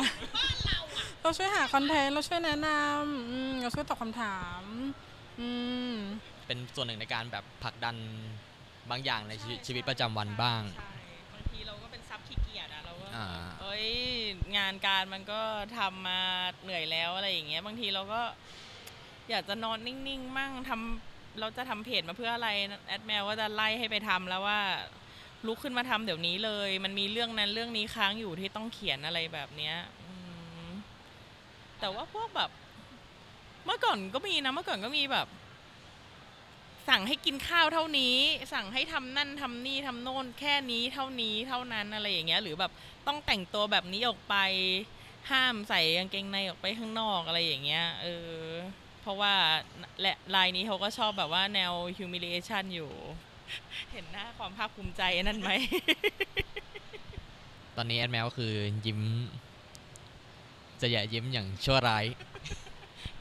[1.22, 4.62] เราช่วยหาคอนเทนต์เราช่วยแนะนำอืมเราช่วยตอบคำถาม
[5.40, 5.48] อื
[5.90, 5.92] ม
[6.46, 7.96] เป็นส่วนหนึ่งในการแบบผลักดัน
[8.90, 10.90] บางอย่างในชีวิตชีวิตประจำวันบ้าง ใช่
[11.34, 13.26] บางทีเราก็เป็นซับขี้เกียจอะเราก็อ่า
[13.60, 13.88] เอ้ย
[14.56, 15.40] งานการมันก็
[15.78, 16.20] ทำมา
[16.62, 18.22] เหนื่อยแล้วอะไรอย่างเงี้ยบางทีเราก็
[19.30, 22.48] อยากจะนอนนิ่งๆมั่งทำเราจะทำเพจมาเพื่ออะไร
[22.88, 24.60] แอดแมวก็จะไล่ให้ไปทำแล้วว่า
[25.46, 30.14] ลุกขึ้นมาทำเดี๋ยวนี้เลย มันมีเรื่องนั้นเรื่องนี้ค้างอยู่ที่ต้องเขียนอะไรแบบเนี้ยอื
[30.64, 30.68] ม
[31.80, 32.50] แต่ว่าพวกแบบ
[33.64, 35.26] เมื่อก่อนก็มีนะเมื่อก่อนก็มีแบบ
[36.88, 38.16] สั่งให้กินข้าวเท่านี้
[38.52, 42.72] สั่งให้ทำนั่นทำนี่ทำโน่นแค่นี้เท่านี้เท่านั้นอะไรอย่างเงี้ยหรือแบบ
[43.06, 44.34] ต้องแต่งตัวแบบนี้ออกไป
[45.30, 48.40] ห้ามใส่กางเกงในออกไปข้างนอกอะไรอย่างเงี้ยเออ
[49.02, 49.34] เพราะว่า
[50.00, 52.90] และลายนี้เขาก็ชอบแบบว่าแนว humiliation อยู่
[53.92, 55.50] เห็นหน้าความภาคภูมิใจนั่นไหม
[57.76, 58.52] ตอนนี้แอดแมวก็คือ
[58.86, 59.00] ยิ้ม
[60.80, 62.04] จะอย่ายิ้มอย่างชั่วร้าย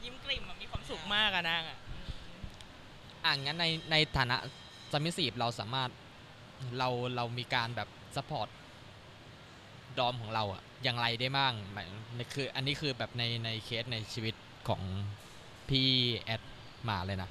[0.04, 1.78] ยิ้มกลิ่มอะมีความสุขมากอะนางอะ
[3.28, 4.36] อ่างั้นในในฐานะ
[4.92, 5.90] สมิสีเราสามารถ
[6.78, 8.48] เราเรามีการแบบซัพพอร์ต
[9.98, 11.86] ดอมของเราอะอย่างไรได้บ้างหมาย
[12.16, 14.34] ในคือ อันนี้คือแบบในในเคสในชีวิต
[14.68, 14.82] ของ
[15.68, 15.88] พี่
[16.20, 16.42] แอด
[16.88, 17.30] มาเลยนะ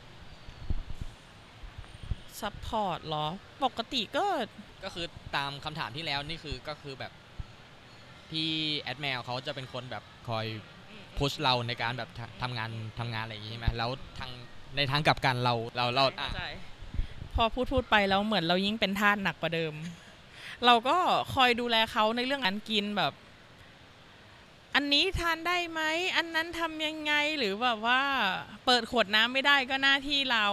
[2.41, 3.25] ซัพพอร์ตเหรอ
[3.63, 4.25] ปกติก็
[4.83, 5.05] ก็คือ
[5.35, 7.11] ตามคำถามที่แล้วนี่คือก็คือแบบ
[8.29, 8.49] พี่
[8.81, 10.45] แอดแมวเขาจะเป็นคนแบบคอย
[11.17, 14.31] พุชเราในการแบบทำทำงานทำงานอะไรอย่างงี้ใช่ไหมแล้วทาง
[14.77, 16.45] ในทางกลับกันเราเราเราอะเข้าใจ
[17.35, 19.73] พอพูดพูดไปแล้วเหมือนเรายิ่งเป็นทาสหนักกว่าเดิม
[20.65, 20.97] เราก็
[21.35, 23.13] คอยดูแลเขาในเรื่องการกินแบบ
[24.75, 25.81] อันนี้ทานได้ไหม
[26.17, 28.01] อันนั้นทำยังไงหรือแบบว่า
[28.65, 30.45] เปิดขวดน้ำไม่ได้ก็หน้าที่เรา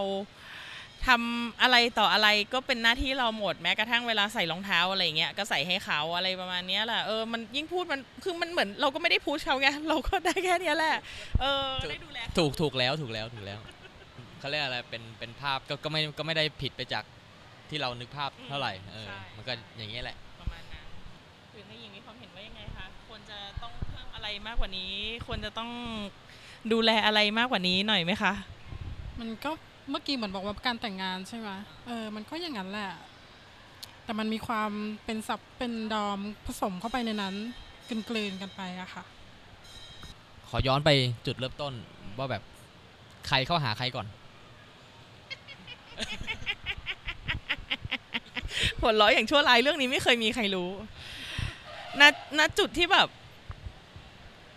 [1.07, 10.97] ทำอะไรต่ออะไรก็เป็นหน้าที่เราหมดแม้กระทั่งเวลาใส่รองเท้าอะไรเงี้ยก็ใส่ให้เขาอะไรประมาณเนี้ยแหละเออมันยิ่งพูดมันคือมันเหมือนเราก็ไม่ได้พูดเขาไงเราก็ได้แค่เนี้ยแหละ
[11.41, 13.59] เออได้ดูแลเขาถูกถูกแล้วถูกแล้วถูกแล้ว
[14.44, 17.04] เขาเรียกอะไรเป็นเป็นภาพก็ก็ไม่ก็ไม่ได้ผิดไปจาก
[17.70, 20.85] ที่เรานึกภาพเท่าไหร่เออมันก็อย่างนี้ยแหละ ประมาณนั้น
[21.52, 24.94] หรือในหญิงมีความเห็นว่ายังไงคะควรจะต้องเพิ่มอะไรมากกว่านี้
[25.26, 25.70] ควรจะต้อง
[26.72, 28.33] ดูแลอะไรมากกว่านี้หน่อยไหมคะ
[29.20, 29.50] มันก็
[29.90, 31.50] เมื่อกี้เหมือนบอกว่าการแต่งงานใช่ไหม
[31.87, 32.90] เออ มันก็อย่างนั้นแหละ
[34.04, 34.70] แต่มันมีความ
[35.04, 37.35] เป็นสับเป็นดอมผสมเข้าไปในนั้น
[37.88, 39.04] กลืนๆกันไปอะค่ะ
[40.48, 40.90] ขอย้อนไป
[41.26, 41.72] จุดเริ่มต้น
[42.18, 42.42] ว่าแบบ
[43.28, 44.07] ใครเข้าหาใครก่อน
[48.83, 50.70] ผลร้อยอย่างชั่วร้ายเรื่องนี้ไม่เคยมีใครรู้
[52.00, 52.02] ณ
[52.38, 53.09] ณจุดที่แบบ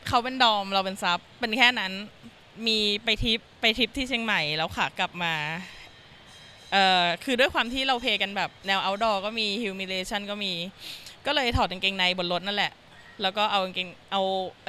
[0.08, 1.92] เขาเป็นดอมเราเป็นซับเป็นแค่นั้น
[2.68, 5.34] มีไปทริปไปทริปที่เชียงใหม่แล้วค่ะกลับมา
[6.72, 10.54] เอ่อคือด้วยความที่เราเพลย์กันแบบแนว outdoor ก็มี humiliation ก็มี
[11.26, 12.72] ก็เลยถอดกางเกงในบนรถนั่นแหละ
[13.22, 14.22] แล้วก็เอากางเกงเอา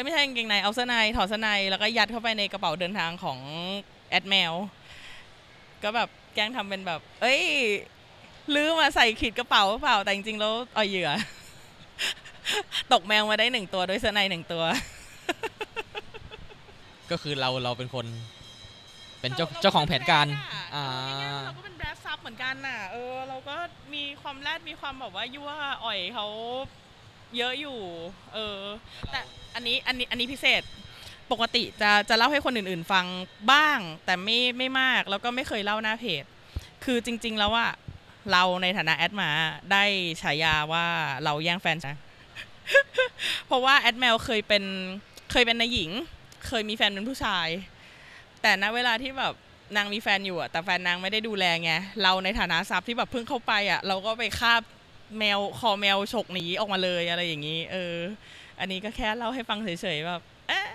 [0.05, 3.39] ไม่ใช่กางเกงในเอาเสื้อในถอดเสื้อในแล้วก็ยัดเข้าไปในกระเป๋าเดินทางของ
[4.11, 4.53] แอดแมว
[5.83, 7.43] ก็แบบ แกล้งทำเป็นแบบ เอ้ย
[8.55, 11.11] ลืมมาใส่ขีดกระเป๋าหรือเปล่า แต่จริงๆแล้วเอาเหยื่อ
[12.93, 14.65] ตกแมวมาได้หนึ่งตัวด้วยเสื้อในหนึ่งตัว
[17.11, 18.07] ก็คือเราเราเป็นคน
[19.21, 20.27] เป็นเจ้าเจ้าของแผนการ
[20.75, 20.85] อ่า
[21.45, 23.57] เราก็เป็นแบรดซับเหมือนกันน่ะ เออ เราก็
[23.95, 25.51] มีความแรดมีความแบบว่ายั่ว
[25.85, 26.27] อ่อยเขา
[27.37, 27.79] เยอะอยู่
[28.35, 28.61] เออ
[29.11, 29.21] แต่
[29.55, 30.63] อันนี้อันนี้อันนี้พิเศษ
[31.33, 33.07] ปกติจะจะเล่าให้คนอื่นๆ ฟัง
[33.53, 36.25] บ้าง แต่ไม่ไม่มากแล้วก็ไม่เคยเล่าหน้าเพจ
[36.85, 37.67] คือจริง ๆ แล้วว่า
[38.33, 39.31] เราในฐานะแอดมา
[39.73, 39.85] ได้
[40.23, 40.85] ฉายาว่า
[41.25, 41.97] เราแย่งแฟนนะ
[43.47, 44.65] เพราะว่าแอดแมวเคยเป็น
[45.33, 45.91] เคยเป็นนายหญิง
[46.47, 47.49] เคยมีแฟนเป็นผู้ชาย
[48.43, 49.35] แต่ณเวลาที่แบบ
[49.77, 54.63] นางมีแฟนอยู่อะแต่แฟนนางไม่ได้ดูแลไงเราในฐานะซับที่แบบเพิ่งเข้าไปอะเราก็ไปคาบ
[55.19, 57.97] แมวคอแมวฉกหนีออกมาเลยอะไรอย่างนี้ เออ
[58.61, 60.67] อันนี้ก็แค่เล่าให้ฟังเฉยๆแบบเอ๊ะ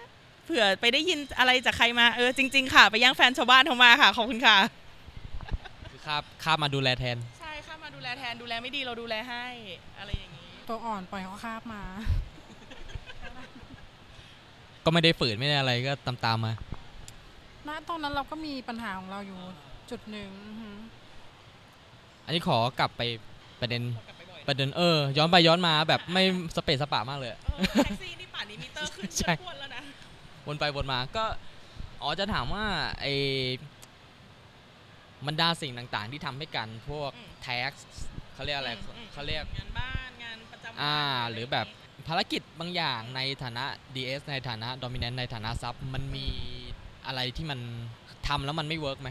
[0.45, 4.57] เผื่อไปได้ยินอะไรจากใครมาเออจริง ๆ ค่ะ ไปย่างแฟนชาวบ้านเขามาค่ะขอบคุณค่ะ
[5.91, 9.45] คือข้าบข้าบมาดูแลแทน ใช่ค่ะมาดูแลแทนดูแลไม่ดีเราดูแลให้
[9.99, 11.83] อะไรอย่างนี้ ตัวอ่อนปล่อยเขาคาบมา
[14.85, 16.53] ก็ไม่ได้ฝืนไม่ได้อะไรก็ตามตามๆมา
[17.67, 19.39] ณตอนนั้นเราก็มีปัญหาของเราอยู่
[19.91, 20.77] จุดหนึ่งอือหือ
[22.25, 23.01] อันนี้ขอกลับไป
[23.61, 26.23] ประเด็นกลับไปบ่อยประเด็นเออ ย้อนไปย้อนมาแบบไม่
[26.55, 29.62] สเปซสปะมากเลยอะเออแท็กซี่นี่ป่านนี้มิเตอร์ขึ้นใช่ เพื่อนแล้
[30.47, 31.25] วนะวนไปวนมาก็
[32.01, 32.65] อ๋อจะถามว่า
[33.01, 33.13] ไอ้
[35.27, 37.71] บรรดาสิ่งต่างๆ ที่ทำให้กันพวกอืมแท็ก
[38.33, 41.67] เขาเรียกอะไรมมเขาเรียก งานบ้านงานประจำวันอ่าะไหรือแบบ
[42.07, 46.27] ภารกิจบางอย่างในฐานะ DS ในฐานะ Dominant ในฐานะซับมันมี
[47.07, 47.59] อะไรที่มัน
[48.27, 49.09] ทำแล้วมันไม่เวิร์กไหม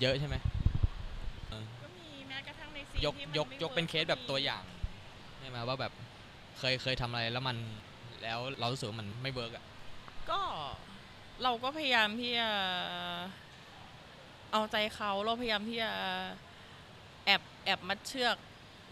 [0.00, 0.36] เยอะใช่ไหม
[1.82, 4.64] ก็มีแม้กระทั่งในซีนยกที่มันยกไม่ยกเป็นวิร์เคสแบบตัวอย่าง
[5.38, 5.92] ใช่ไหมว่าแบบ
[6.58, 7.56] เคยเคยทำอะไรแล้วมัน
[8.22, 9.64] แล้วเรารู้สึกว่ามันไม่เวิร์กอะ
[10.30, 10.40] ก็
[11.42, 12.50] เราก็พยายามที่จะ
[14.52, 15.92] เอาใจเขาเราพยายามที่จะ
[17.26, 18.36] แอบแอบมัดเชือก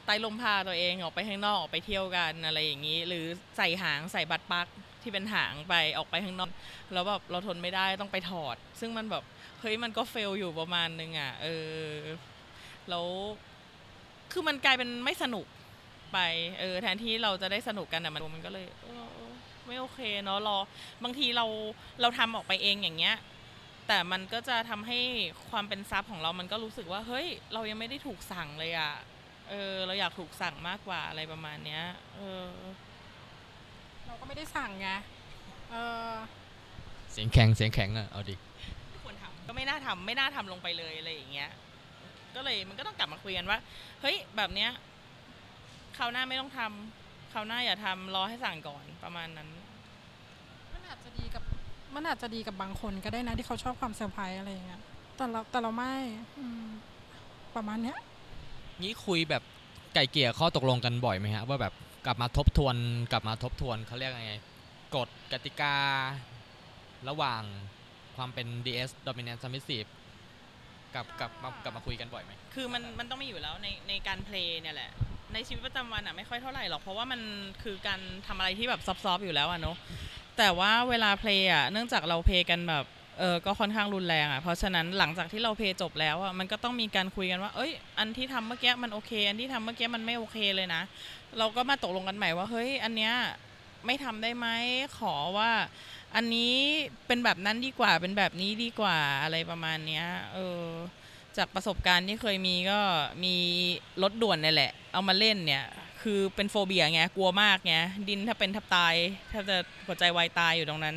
[0.04, 4.66] ไต้ลมพาตัวเองออกไปข้างนอกออกไปเที่ยวกันอะไรอย่างนี้ หรือใส่หางใส่บัตรปัก
[5.02, 6.50] ที่เป็นหางไปออกไปข้างนอก
[6.92, 9.24] แล้วแบบเราทนไม่ได้ต้องไปถอด ซึ่งมันแบบ
[9.60, 11.88] เฮ้ยมันก็เฟลอยู่ประมาณนึงอะเออ
[12.88, 13.06] แล้ว
[14.32, 15.46] คือมันกลายเป็นไม่สนุก
[16.12, 16.18] ไป
[16.60, 18.86] เออแทนที่เราจะได้สนุกกันอะมันมันก็เลยเอ
[19.22, 19.23] อ
[19.66, 20.58] ไม่โอเคเนาะรอ
[21.04, 21.46] บางทีเรา
[22.00, 23.16] เราทำออกไปเองอย่างเงี้ย
[23.88, 24.98] แต่มันก็จะทำให้
[25.50, 28.92] ความเป็นซับของเรามันก็รู้สึกว่า เฮ้ย เรายังไม่ได้ถูกสั่งเลยอะ
[29.50, 31.82] เออ เราอยากถูกสั่งมากกว่าอะไรประมาณเนี้ย
[32.16, 32.48] เออ
[34.06, 34.88] เราก็ไม่ได้สั่งไง
[35.70, 35.76] เอ
[36.08, 36.12] อ
[37.12, 38.34] เสียงแข็งเสียงแข็งอะเอาดิ
[38.90, 41.50] ไม่ควรทำก็ไม่น่าทำไม่น่าทำลงไปเลยอะไรอย่างเงี้ย
[42.34, 43.58] ก็เลยมันก็ต้องกลับมาคุยกันว่า
[44.00, 44.70] เฮ้ยแบบเนี้ย
[45.96, 47.03] คราวหน้าไม่ต้องทำ
[47.34, 49.48] คราวหน้าอย่าทำรอให้สั่งก่อนประมาณนั้น
[50.72, 51.42] มันอาจจะดีกับ
[51.94, 54.82] มันอาจจะดีกับบางคนก็ได้นะที่เขาชอบความเซอร์ไพรส์อะไรอย่างเงี้ย
[55.16, 55.94] แต่เราแต่เราไม่
[56.38, 56.66] อืม
[57.56, 57.98] ประมาณเนี้ย
[58.82, 59.42] นี้คุยแบบ
[59.94, 61.74] ไกล่เกลี่ยข้อตกลงกันบ่อยไหมฮะว่าแบบ
[62.06, 62.76] กลับมาทบทวน
[63.12, 64.34] กลับมาทบทวนเขาเรียกไง
[64.96, 65.76] กฎกติกา
[67.08, 67.42] ระหว่าง
[68.16, 69.88] ความเป็น DS Dominant Submissive
[70.94, 74.90] กับกับมากลับมาคุยกันบ่อยไหมคือมันมันต้องมีอยู่แล้วในในการ play เนี่ยแหละ
[75.34, 77.20] ในชีวิตประจำวันอะไม่ค่อยเท่าไหร่หรอก เพราะว่ามัน
[77.62, 79.76] คือการทำอะไรที่แบบ soft ๆอยู่แล้วอะเนาะ
[80.38, 82.84] แต่ว่าเวลา play อะเนื่องจากเรา play กันแบบ
[83.18, 90.82] เออก็ค่อนข้างรุนแรงอะเพราะฉะนั้นหลังจากที่เรา play จบแล้วอะมันก็ต้องมีการคุยกันว่า เอ้ย อันที่ทำเมื่อกี้มันโอเค อันที่ทำเมื่อกี้มันไม่โอเคเลยนะ
[91.38, 93.12] เราก็มาตกลงกันใหม่ว่าเฮ้ยอันเนี้ย
[93.86, 94.46] ไม่ทำได้ไหม
[94.98, 95.50] ขอว่า
[96.14, 96.54] อันนี้
[97.06, 100.64] เป็นแบบนั้นดีกว่าเป็นแบบนี้ดีกว่าอะไรประมาณเนี้ยเออ
[101.36, 102.80] จากประสบการณ์ที่เคยมีก็
[103.24, 103.36] มี
[104.02, 105.64] รถด่วนนี่แหละ เอามาเล่นเนี่ย
[106.02, 107.74] คือเป็น phobia ไงกลัวมากไง
[108.08, 108.94] ดินถ้าเป็นทับตาย
[109.32, 110.96] ถ้าจะหัวใจวายตายอยู่ตรงนั้น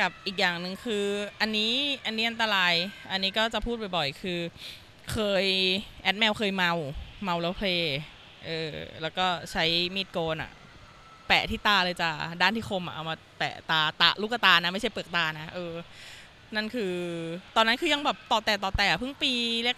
[0.00, 1.04] กับอีกอย่างหนึ่งคือ
[1.40, 1.72] อันนี้
[2.06, 2.74] อันนี้อันตราย
[3.10, 4.40] อันนี้ก็จะพูดบ่อยๆ คือ
[5.12, 5.44] เคย
[6.02, 6.72] แอดแมวเคยเมา
[7.24, 7.98] เมาแล้ว play
[8.46, 8.70] เออ
[9.02, 10.50] แล้วก็ใช้มีดโกนอะ
[11.28, 12.10] แปะที่ตาเลยจ้ะ
[12.42, 15.72] ด้านที่คมอะเอามาแปะตาตาลูกตานะ ไม่ใช่เปลือกตานะเออ
[16.56, 16.94] นั่นคือ
[17.56, 19.32] ตอนนั้นคือยังแบบต่อแต่ต่อแต่เพิ่งปี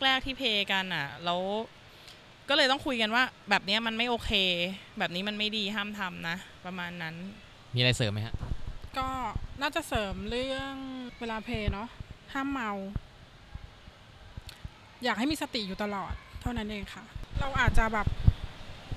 [0.05, 1.41] แรก ๆที่เพย์กันอะแล้ว
[2.49, 4.33] ก็เลยต้องคุยกันว่า แบบเนี้ยมันไม่โอเค
[4.99, 7.15] แบบนี้มันไม่ดีห้ามทำนะ ประมาณนั้น
[7.75, 8.35] มีอะไรเสริมไหมฮะ
[8.99, 9.09] ก็
[9.61, 10.75] น่าจะเสริมเรื่อง
[11.21, 11.89] เวลาเพลย์เนาะ
[12.33, 12.71] ห้ามเมา
[15.05, 17.05] อยากให้มีสติอยู่ตลอด เท่านั้นเองค่ะ
[17.41, 18.07] เราอาจจะแบบ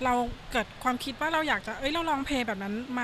[0.03, 0.13] เรา
[0.51, 3.01] เกิดความคิดว่าเราอยากจะ เอ้ย เราลองเพลย์แบบนั้นไหม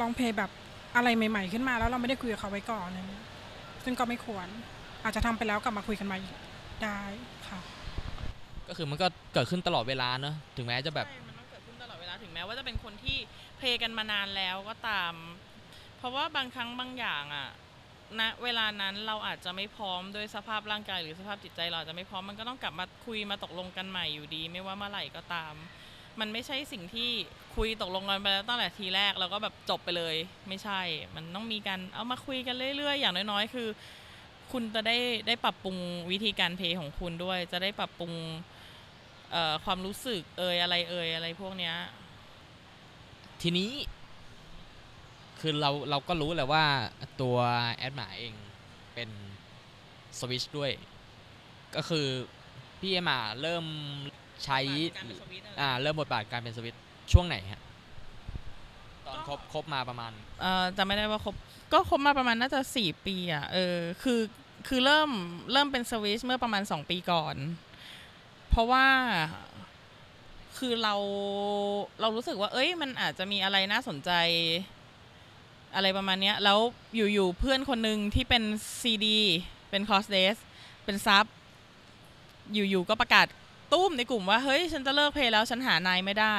[0.00, 0.50] ลองเพลย์แบบ
[0.96, 3.19] อะไรใหม่ ๆ ขึ้นมาแล้วเราไม่ได้คุยกับเขาไว้ก่อนอะไรเงี้ย
[3.84, 4.48] ซึ่งก็ไม่ควร
[5.04, 6.18] อาจจะทำไปแล้วกลับมาคุยกันใหม่
[6.82, 7.00] ได้
[7.48, 7.60] ค่ะ
[8.68, 13.18] ก็คือมันก็เกิดขึ้นตลอดเวลาเนอะถึงแม้จะแบบใช่มันต้องเกิดขึ้นตลอดเวลาถึงแม้ว่าจะเป็นคนที่
[13.56, 15.14] เพลย์กันมานานแล้วก็ตาม
[15.98, 17.48] เพราะว่าบางครั้งบางอย่างอะ
[18.20, 25.54] ณเวลานั้นเราอาจจะไม่พร้อมด้วยสภาพร่างกายหรือสภาพจิตใจเราอาจจะไม่พร้อมมันก็ต้องกลับมาคุยมาตกลงกันใหม่อยู่ดี ไม่ว่าเมื่อไหร่ก็ตาม
[26.20, 27.10] มันไม่ใช่สิ่งที่
[27.56, 30.16] คุยตกลงกันไปแล้วตั้งแต่ทีแรกแล้วก็แบบจบไปเลย
[30.48, 30.80] ไม่ใช่
[31.14, 33.68] มันต้องมีการเอามาคุยกันเรื่อยๆ อย่างน้อยๆ คือ
[34.52, 35.76] คุณจะได้ได้ปรับปรุง
[36.10, 38.12] วิธีการเพย์ของคุณด้วย จะได้ปรับปรุง
[39.64, 41.74] ความรู้สึกเอ่ยอะไรเอ่ยอะไรพวกเนี้ย
[43.42, 43.70] ทีนี้
[45.40, 46.64] คือเราเราก็รู้แหละว่า
[47.20, 47.36] ตัว
[47.74, 48.34] แอดหมาเอง
[48.94, 49.10] เป็น
[50.18, 50.70] สวิชด้วย
[51.76, 52.06] ก็คือ
[52.80, 53.64] พี่แอดหมาเริ่ม
[54.44, 54.58] ใช้
[54.96, 56.80] การเป็นสวิตช์อะไรอ่าเริ่มบทบาทการเป็นสวิตช์
[57.12, 57.60] ช่วงไหนฮะ
[59.06, 61.34] ตอนก็ครบครบมาประมาณเอ่อจำไม่ได้ว่าครบ
[61.72, 64.20] ก็ครบมาประมาณน่าจะสี่ปีอะเออคือ
[64.68, 65.10] คือเริ่ม
[65.52, 67.36] เริ่มเป็นสวิชเมื่อประมาณสองปีก่อน
[68.50, 68.86] เพราะว่า
[70.58, 70.94] คือเรา
[72.00, 74.10] เรารู้สึกว่า เอ้ย มันอาจจะมีอะไรน่าสนใจ
[75.74, 76.58] อะไรประมาณเนี้ยแล้ว
[76.94, 78.42] อยู่ๆเพื่อนคนหนึ่งที่เป็น
[78.80, 79.20] ซีดี
[79.70, 80.36] เป็น cross-dress
[80.84, 81.26] เป็น sub
[82.52, 83.26] อยู่ๆก็ประกาศ
[83.72, 86.36] ตุ้มในกลุ่มว่าเฮ้ยฉันจะเลิก play แล้วฉันหานายไม่ได้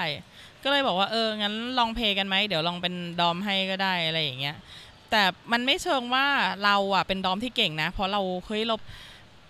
[0.63, 4.57] ก็เลยบอกว่าเอองั้นลอง play กันไหมเดี๋ยวลองเป็น dom ให้ก็ได้อะไรอย่างเงี้ย
[5.11, 6.27] แต่มันไม่เชิงว่า
[6.63, 8.75] เราอะเป็น dom ที่เก่งนะ เพราะเราเฮ้ยเรา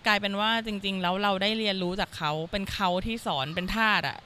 [0.08, 4.20] กลายเป็นว่าจริง ๆ แล้วเราได้เรียนรู้จากเขาเป็นเขาที่สอนเป็นทาสอะ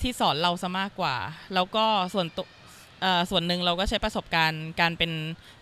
[0.00, 1.16] ที่สอนเราซะมากกว่า
[1.54, 2.46] แล้วก็ส่วนตัว
[3.02, 5.12] เออส่วนหนึ่งเราก็ใช้ประสบการณ์การเป็น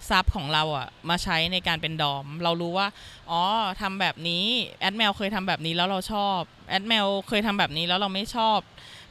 [0.09, 2.87] ซับของเราอะมาใช้ในการเป็นดอม เรารู้ว่า
[3.31, 3.43] อ๋อ
[3.81, 4.45] ทำแบบนี้
[4.81, 6.39] แอดแมวเคยทำแบบนี้แล้วเราชอบ
[6.73, 8.59] แอดแมวเคยทำแบบนี้แล้วเราไม่ชอบ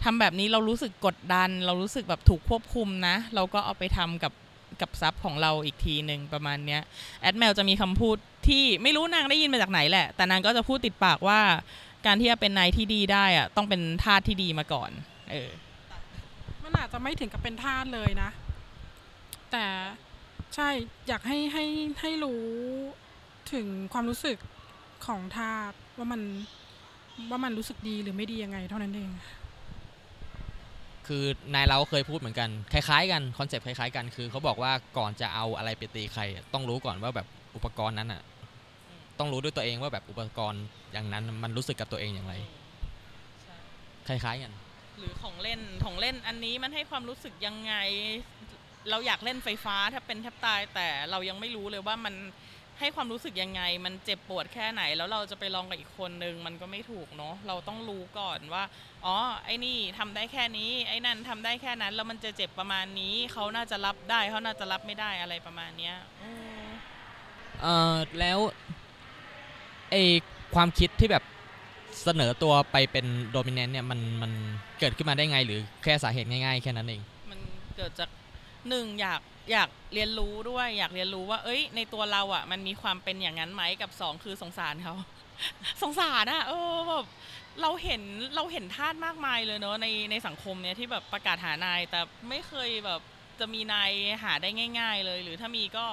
[0.04, 4.34] ทำแบบนี้เรารู้สึกกดดัน เรารู้สึกแบบถูกควบคุมนะ เราก็เอาไปทำกับ
[4.82, 6.82] กับซับของเราอีกทีหนึ่งประมาณเนี้ย
[7.22, 11.40] แอดแมวจะมีคำพูดที่ไม่รู้นางได้ยินมาจากไหนแหละ แต่นางก็จะพูดติดปากว่า
[12.06, 14.92] การที่จะเป็นนายที่ดีได้อะต้องเป็นทาสที่ดีมาก่อน
[15.32, 15.50] เออ
[16.64, 18.30] มันอาจจะไม่ถึงกับเป็นทาสเลยนะ
[19.52, 19.66] แต่
[20.56, 20.70] ใช่
[21.08, 21.66] อยากให้ให้
[22.02, 22.44] ให้รู้
[23.54, 24.38] ถึงความรู้สึก
[25.06, 26.22] ของทาสว่ามัน
[27.30, 29.10] ว่ามันรู้สึกดีหรือไม่ดียังไง เท่านั้นเอง
[31.08, 38.22] คือนายเราก็เคยพูดเหมือนกัน คล้ายๆ กันคอนเซปต์คล้ายๆกันคือเขาบอกว่าก่อนจะเอาอะไรไปตีใครอะต้องรู้ก่อนว่าแบบอุปกรณ์นั้นอะ
[39.20, 42.34] ต้องรู้ด้วยตัวเองว่าแบบอุปกรณ์อย่างนั้นมันรู้สึกกับตัวเองอย่างไร
[44.08, 44.52] คล้ายๆกัน
[45.00, 47.74] หรือของเล่นของเล่นอันนี้มันให้ความรู้สึกยังไง
[48.90, 52.16] เราอยากเล่นไฟฟ้าถ้าเป็นแทบตายแต่เรายังไม่รู้เลยว่ามัน
[52.82, 58.64] ให้ความรู้สึกยังไง มันเจ็บปวดแค่ไหน แล้วเราจะไปลองกับอีกคนนึงมันก็ไม่ถูกเนาะเราต้องรู้ก่อนว่า
[59.06, 59.16] อ๋อ
[59.46, 66.32] ไอ้นี่ทำได้แค่นี้ไอ้นั่นทำได้แค่นั้น แล้วมันจะเจ็บประมาณนี้เขาน่าจะรับได้เขาน่าจะรับไม่ได้อะไรประมาณเนี้ยอื
[66.64, 66.66] ม
[67.62, 68.40] เอ่อแล้ว
[69.92, 69.96] ไอ
[70.56, 71.24] ความคิดที่แบบ
[72.04, 74.32] เสนอตัวไปเป็นโดมิเนนต์เนี่ยมันมัน
[74.80, 77.40] เกิดขึ้นมาได้ไงหรือแค่สาเหตุง่ายๆ แค่นั้นเอง มัน
[77.78, 78.10] เกิดจาก
[78.70, 84.96] หนึ่งอยาก อยากเรียนรู้ด้วย อยากเรียนรู้ว่า เอ้ย ในตัวเราอะ มันมีความเป็นอย่างนั้นไหมกับสองคือสงสารเขา
[85.82, 87.06] สงสารอะ เออแบบ
[87.62, 88.02] เราเห็น
[88.36, 93.02] เราเห็นทาสมากมายเลยเนอะในในสังคมเนี่ยที่แบบประกาศหานาย แต่ไม่เคยแบบ
[93.40, 93.92] จะมีนาย
[94.24, 95.88] หาได้ง่าย ๆ เลย หรือถ้ามีก็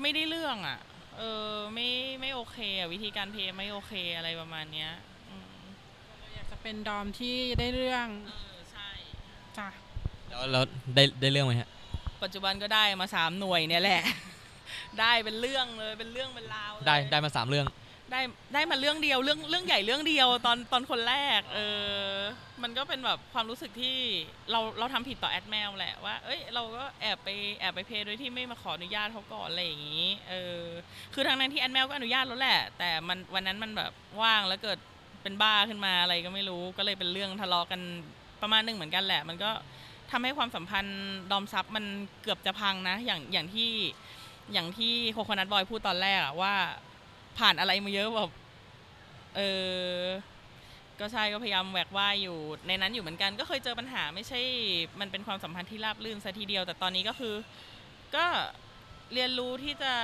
[0.00, 0.78] ไม่ได้เรื่องอะ
[1.18, 1.88] เออไม่
[2.20, 4.90] ไม่โอเคอะวิธีการเพลย์ไม่โอเคอะไรประมาณเนี้ย
[5.30, 5.58] อืม
[6.34, 8.88] อยากจะเป็นดอมที่ได้เรื่องเออใช่
[9.58, 9.68] จ้ะ
[10.28, 10.64] แล้วแล้ว
[10.94, 11.70] ได้ได้เรื่องไหมฮะ
[12.24, 14.02] ปัจจุบันก็ได้มาสามหน่วยเนี่ยแหละ
[15.00, 17.66] ได้เป็นเรื่องเลยเป็นเรื่องเป็นราวเลยได้ได้มาสามเรื่อง
[18.12, 18.20] ได้
[18.54, 21.58] ได้มาเรื่องเดียวเรื่องเรื่องใหญ่เรื่องเดียวตอนตอนคนแรกเอ
[22.08, 22.14] อ
[22.62, 23.96] มันก็เป็นแบบความรู้สึกที่
[24.50, 27.28] เราเราทำผิดต่อแอดแมวแหละว่าเอ้ยเราก็แอบไป
[27.60, 30.62] แอบไปเพย์โดยที่ไม่มาขออนุญาตเขาก่อนอะไรอย่างนี้เออ
[31.14, 34.78] คือทางนั้นที่แอดแมวก็อนุญาตแล้วแหละ แต่มันวันนั้นมันแบบว่างแล้วเกิด
[35.22, 37.80] เป็นบ้าขึ้นมาอะไรก็ไม่รู้ก็เลยเป็นเรื่องทะเลาะกัน
[38.42, 39.50] ประมาณหนึงเหมือนกันแหละ มันก็
[40.14, 41.84] ทำให้ความสัมพันธ์ดอมซับมัน
[42.22, 43.70] เกือบจะพังนะ อย่างอย่างที่
[44.52, 46.54] อย่างที่โคโคนัทบอยพูดตอนแรกอะว่า
[47.38, 48.30] ผ่านอะไรมาเยอะแบบ
[49.36, 49.40] เอ
[49.98, 50.02] อ
[51.00, 54.40] ก็ใช่ก็พยายามแหวกว่ายอยู่ ในนั้นอยู่เหมือนกัน ก็เคยเจอปัญหาไม่ใช่
[55.00, 57.34] มันเป็นความสัมพันธ์ที่ราบรื่นซะทีเดียว แต่ตอนนี้ก็คือ
[58.16, 58.26] ก็
[59.14, 59.94] เรียนรู้ที่จะ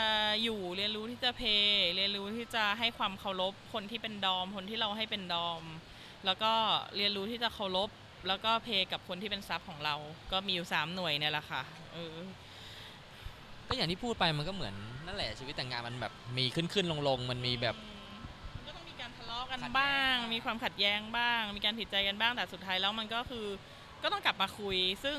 [0.43, 5.63] อยู่เรียนรู้ที่จะเพย์เรียนรู้ที่จะให้ความเคารพคนที่เป็นดอม คนที่เราให้เป็นดอม
[6.27, 6.53] แล้วก็
[6.97, 7.91] เรียนรู้ที่จะเคารพ
[8.29, 9.95] แล้วก็เพย์กับคนที่เป็นซับของเรา
[10.33, 12.17] ก็มีอยู่สามหน่วยเนี่ยแหละค่ะเออ
[13.69, 14.75] ก็อย่างที่พูดไปมันก็เหมือน
[15.07, 17.77] นั่นแหละชีวิตแต่งงานมันแบบมีขึ้นขึ้นลงลงๆมันมีแบบ
[18.57, 23.47] มันก็ต้องมีการทะเลาะกันขัดแย้งบ้าง มีความขัดแย้งบ้าง มีการผิดใจกันบ้างแต่สุดท้ายแล้วมันก็คือ
[24.03, 25.19] ก็ต้องกลับมาคุย ซึ่ง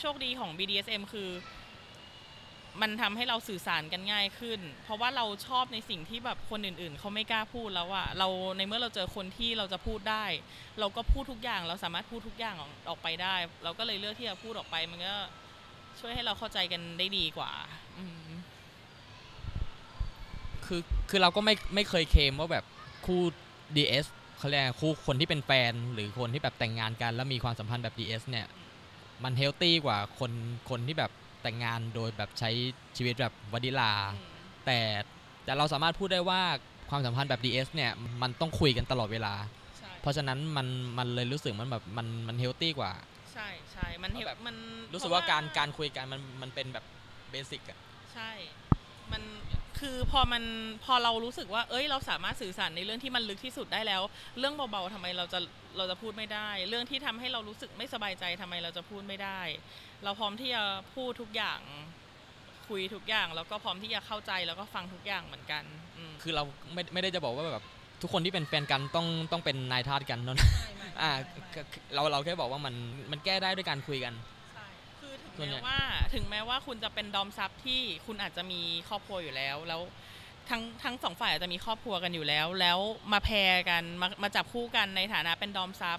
[0.00, 1.28] โชคดีของ BDSM คือ
[2.80, 10.24] มันทำให้เราสื่อสารกันง่ายขึ้น เพราะว่าเราชอบในสิ่งที่แบบคนอื่นๆ เขาไม่กล้าพูดแล้วอะเราในเมื่อเราเจอคนที่เราจะพูดได้
[10.80, 15.16] เราก็พูดทุกอย่างเราสามารถพูดทุกอย่างออกออกไปได้ เราก็เลยเลือกที่จะพูดออกไปมันก็
[16.00, 17.52] ช่วยให้เราเข้าใจกันได้ดีกว่า
[20.66, 20.80] คือ
[21.10, 22.64] คือเราก็ไม่ไม่เคยเคมว่าแบบ
[23.06, 23.20] คู่
[23.76, 24.06] DS
[24.38, 28.46] เขาเรียกคู่คนที่เป็นแฟน หรือคนที่แบบแต่งงานกัน แล้วมีความสัมพันธ์แบบ DS เนี่ย
[29.24, 30.32] มันเฮลตี้กว่าคน
[30.70, 31.10] คนที่แบบ
[31.42, 32.50] แต่งงานโดยแบบใช้
[32.96, 33.92] ชีวิตแบบวานิลา
[34.66, 34.78] แต่
[35.44, 36.42] แต่เราสามารถพูดได้ว่า
[36.90, 39.34] ความสัมพันธ์แบบ DS เนี่ยมันต้องคุยกันตลอดเวลา
[39.78, 40.66] ใช่เพราะฉะนั้นมัน
[40.98, 42.92] มันเลยรู้สึกมันแบบมันมันเฮลตี้กว่า
[43.32, 44.56] ใช่ใช่มันเห็นแบบมัน
[44.92, 46.84] รู้สึกเพะว่าการการคุยกันมันมันเป็นแบบ
[47.30, 47.78] เบสิกอะ
[48.14, 48.61] ใช่มัน
[49.82, 50.42] คือพอมัน
[50.84, 54.02] พอเรารู้สึกว่า เอ้ย เราสามารถสื่อสารในเรื่องที่มันลึกที่สุดได้แล้ว
[54.38, 55.38] เรื่องเบาๆทำไมเราจะ
[55.76, 59.40] เราจะพูดไม่ได้ เรื่องที่ทำให้เรารู้สึกไม่สบายใจทำไมเราจะพูดไม่ได้
[60.04, 60.62] เราพร้อมที่จะ
[60.94, 61.60] พูดทุกอย่าง
[62.68, 65.62] คุยทุกอย่าง แล้วก็พร้อมที่จะเข้าใจแล้วก็ฟังทุกอย่างเหมือนกัน
[65.98, 66.42] อืมคือเรา
[66.74, 67.64] ไม่ไม่ได้จะบอกว่าแบบ
[68.02, 70.36] ทุกคนที่เป็นแฟนกันต้องต้องเป็นนายทาสกันเนอะ
[71.00, 71.10] อ่า
[71.52, 72.74] คือคือเราเราแค่บอกว่ามัน
[73.10, 74.41] มันแก้ได้ด้วยการคุยกันใช่คือ
[75.38, 75.78] ถึงแม้ว่า
[76.14, 79.80] ถึงแม้ว่าคุณจะเป็นดอมซับที่คุณอาจจะมีครอบครัวอยู่แล้ว แล้ว
[80.50, 82.78] ทั้งทั้งสองฝ่ายอาจจะมีครอบครัวกันอยู่แล้ว แล้ว
[83.12, 85.98] มาแพรกันมามาจับคู่กันในฐานะเป็นดอมซับ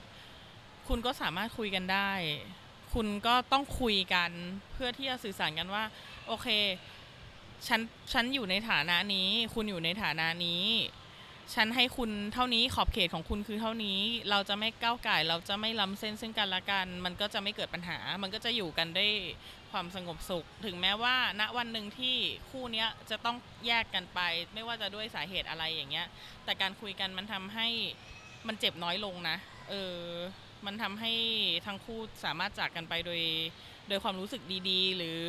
[0.87, 2.11] คุณก็สามารถคุยกันได้
[2.93, 4.31] คุณก็ต้องคุยกัน
[4.71, 5.83] เพื่อที่จะสื่อสารกันว่า
[6.27, 6.47] โอเค
[7.67, 7.81] ฉัน
[8.13, 10.63] ฉันอยู่ในฐานะนี้ คุณอยู่ในฐานะนี้
[11.53, 19.07] ฉันให้คุณเท่านี้ขอบเขตของคุณคือเท่านี้ เราจะไม่ก้าวไก่เราจะไม่ล้ำเส้นซึ่งกันและกัน มันก็จะไม่เกิดปัญหา มันก็จะอยู่กันได้
[19.71, 22.15] ความสงบสุข ถึงแม้ว่าณวันหนึ่งที่
[22.49, 24.19] คู่เนี้ยจะต้องแยกกันไป
[24.53, 26.07] ไม่ว่าจะด้วยสาเหตุอะไรอย่างเงี้ย
[26.45, 27.67] แต่การคุยกันมันทำให้
[28.47, 29.37] มันเจ็บน้อยลงนะ
[29.69, 29.99] เออ
[30.65, 31.13] มันทำให้
[31.65, 33.21] ทั้งคู่สามารถจากกันไปโดย
[33.89, 35.21] โดยความรู้สึกดีๆ หรือ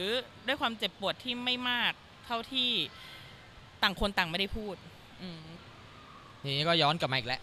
[0.46, 1.92] ด้วยความเจ็บปวดที่ไม่มาก
[2.26, 2.70] เท่าที่
[3.82, 4.76] ต่างคนต่างไม่ได้พูด
[5.22, 5.44] อืม
[6.44, 7.40] ทีนี้ก็ย้อนกลับมาอีกแล้ว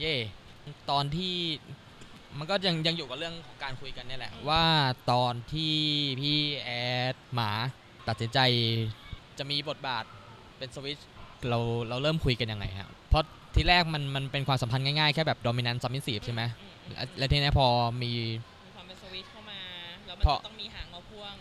[0.00, 0.14] เย่
[0.90, 1.34] ตอนที่
[2.38, 4.64] มันก็ยังยังอยู่กับเรื่องของการคุยกันเนี่ยแหละอืมว่า
[5.12, 5.74] ตอนที่
[6.20, 6.70] พี่แอ
[7.14, 7.50] ดหมา
[8.08, 8.38] ตัดสินใจ
[9.38, 10.04] จะมีบทบาท
[10.58, 11.00] เป็นสวิตช
[11.48, 11.58] เรา
[11.88, 17.66] เราเริ่มคุยกันยังไงครับเพราะทีแรกมันมันเป็นความสัมพันธ์ง่ายๆ แค่แบบ dominant submissive ใช่ไหมอืมและและทีนี้พอ
[18.02, 18.12] มี
[18.66, 19.60] มีความเป็นสวิตช์เข้ามา
[20.06, 21.34] แล้วมันเพราะจะต้องมีหางมาพ่วง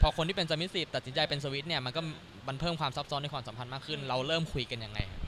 [0.00, 2.00] พอคนที่เป็น submissive ตัดสินใจเป็นสวิตเนี่ยมันก็
[2.48, 5.26] มันเพิ่มความซับซ้อนในความสัมพันธ์มากขึ้น เราเริ่มคุยกันยังไงครับอ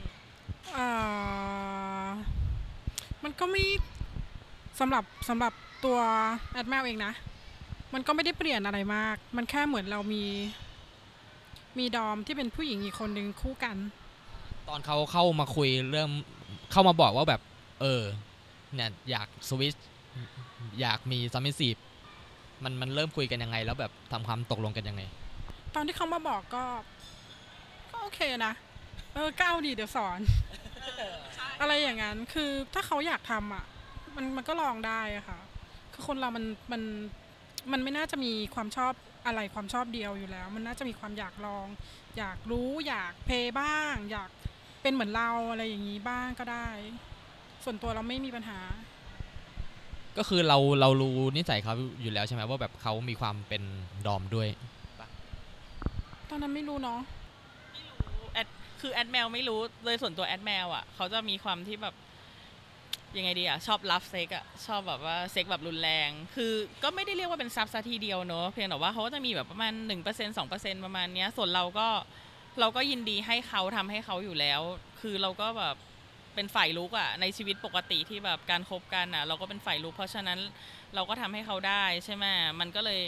[3.23, 3.63] มันก็ไม่
[4.79, 5.53] สำหรับสำหรับ
[5.85, 5.99] ตัว
[6.53, 7.13] แอดแมวเองนะ
[7.93, 10.23] มันก็ไม่ได้เปลี่ยนอะไรมาก มันแค่เหมือนเรามี
[11.77, 13.77] มี dom ที่เป็นผู้หญิงอีกคนหนึ่งคู่กัน
[14.69, 16.11] ตอนเขาเข้ามาคุยเริ่ม
[16.71, 17.41] เข้ามาบอกว่าแบบ
[17.81, 18.01] เออ
[18.75, 19.85] เนี่ยอยากสวิตช์
[20.81, 21.75] อยากมี submissive
[22.63, 25.01] มันมันเริ่มคุยกันยังไง แล้วแบบทำความตกลงกันยังไง
[25.75, 26.63] ตอนที่เขามาบอกก็
[27.91, 28.53] ก็โอเคนะ
[29.13, 30.19] เออก้าวดีเดี๋ยวสอน
[31.61, 33.65] อะไรอย่างนั้น คือถ้าเขาอยากทำอะ
[34.15, 35.39] มันมันก็ลองได้อะค่ะ
[35.93, 36.81] คือคนเรามันมัน
[37.71, 38.93] มันไม่น่าจะมีความชอบ
[39.25, 41.67] อะไรความชอบเดียวอยู่แล้ว มันน่าจะมีความอยากลอง
[42.17, 44.29] อยากรู้อยากเพย์บ้าง อยาก
[44.81, 46.67] เป็นเหมือนเราอะไรอย่างนี้บ้างก็ได้
[47.63, 48.59] ส่วนตัวเราไม่มีปัญหา
[50.17, 53.63] ก็คือเราเรารู้นิสัยเขาอยู่แล้วใช่ไหมว่าแบบเขามีความเป็น
[54.05, 54.47] ดอมด้วย
[56.29, 57.20] ตอนนั้นไม่รู้เนาะไม่รู้แอด
[58.81, 61.95] คือแอดแมวไม่รู้เลยส่วนตัวแอดแมวอะเขาจะมีความที่แบบ
[63.17, 66.53] ยังไงดีอะชอบรับเซ็กอะชอบแบบว่าเซ็กแบบรุนแรง คือ
[66.83, 71.87] ก็ไม่ได้เรียกว่าเป็นซับซะทีเดียวเนอะเพียงแต่ว่าเขาก็จะมีแบบประมาณ1% 2%ประมาณเนี้ยส่วนเราก็
[72.59, 74.61] เราก็ยินดีให้เขาทำให้เขาอยู่แล้ว
[75.01, 75.75] คือเราก็แบบ
[76.35, 80.39] เป็นฝ่ายลุกอะในชีวิตปกติที่แบบการคบกันอะ เราก็เป็นฝ่ายลุกเพราะฉะนั้น
[80.95, 82.25] เราก็ทำให้เขาได้ใช่ไหม
[82.59, 83.01] มันก็เลย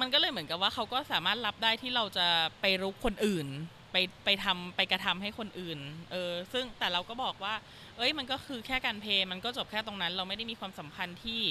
[0.00, 2.26] มันก็เลยเหมือนกับว่าเขาก็สามารถรับได้ที่เราจะ
[2.60, 3.48] ไปรุกคนอื่น
[3.92, 5.78] ไปไปทำไปกระทำให้คนอื่น
[6.10, 7.54] เออ ซึ่งแต่เราก็บอกว่า
[7.96, 11.42] เอ้ย มันก็คือแค่การ play มันก็จบแค่ตรงนั้น เราไม่ได้มีความสัมพันธ์ที่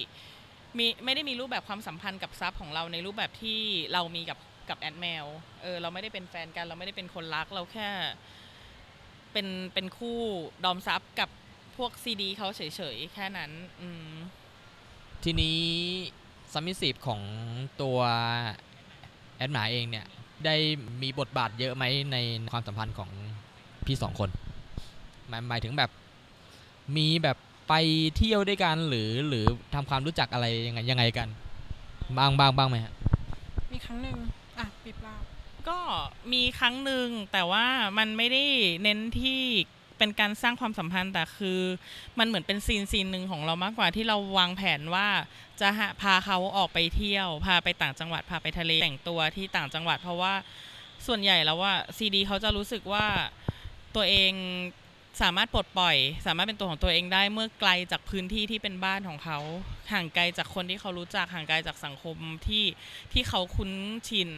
[0.78, 3.60] มีไม่ได้มีรูปแบบความสัมพันธ์กับ sub ของเราในรูปแบบที่
[3.94, 5.26] เรามีกับกับแอดแมว
[5.64, 7.90] เออ เราไม่ได้เป็นแฟนกัน เราไม่ได้เป็นคนรัก เราแค่
[9.34, 10.20] เป็นเป็นคู่
[10.64, 11.30] dom sub กับ
[11.78, 12.62] พวกซีดีเขาเฉ
[12.96, 14.12] ยๆ แค่นั้น อืม
[15.24, 15.60] ทีนี้
[16.54, 17.22] submissive ของ
[17.82, 18.00] ตัว
[19.38, 20.08] แอดหมาเองเนี่ย
[20.46, 20.56] ได้
[21.02, 22.18] มีบทบาทเยอะไหมใน
[22.52, 23.10] ความสัมพันธ์ของ
[23.86, 24.30] พี่สองคน
[25.28, 25.90] หมายหมายถึงแบบ
[26.98, 27.38] มีแบบ
[27.70, 27.74] ไป
[28.18, 31.28] เที่ยวด้วยกันหรือหรือทำความรู้จักอะไรยังไงยังไงกัน
[32.18, 32.94] บ้างบ้างบ้างไหมฮะ
[33.72, 34.18] มีครั้งหนึ่ง
[34.58, 35.16] อะปิดเล่า
[35.70, 35.80] ก็
[36.34, 37.66] มีครั้งหนึ่งแต่ว่า
[37.98, 38.44] มันไม่ได้
[38.84, 39.42] เน้นที่
[39.98, 41.60] เป็นการสร้างความสัมพันธ์แต่คือ
[42.20, 45.08] มันเหมือนเป็นซีนซีนหนึ่งของเรามากกว่าที่เราวางแผนว่า
[45.62, 45.70] จะ
[46.02, 50.34] พาเขาออกไปเที่ยว พาไปต่างจังหวัดพาไปทะเลแต่งตัวที่ต่างจังหวัด เพราะว่า
[51.08, 53.06] ส่วนใหญ่แล้วว่าซีดีเขาจะรู้สึกว่า
[53.96, 54.34] ตัวเอง
[55.22, 59.40] สามารถปลดปล่อย สามารถเป็นตัวของตัวเองได้เมื่อไกลจากพื้นที่ที่เป็นบ้านของเขา
[59.92, 62.18] ห่างไกลจากคนที่เขารู้จักห่างไกลจากสังคม
[62.48, 62.66] ที่
[63.14, 63.72] ที่เขาคุ้น
[64.08, 64.30] ชิน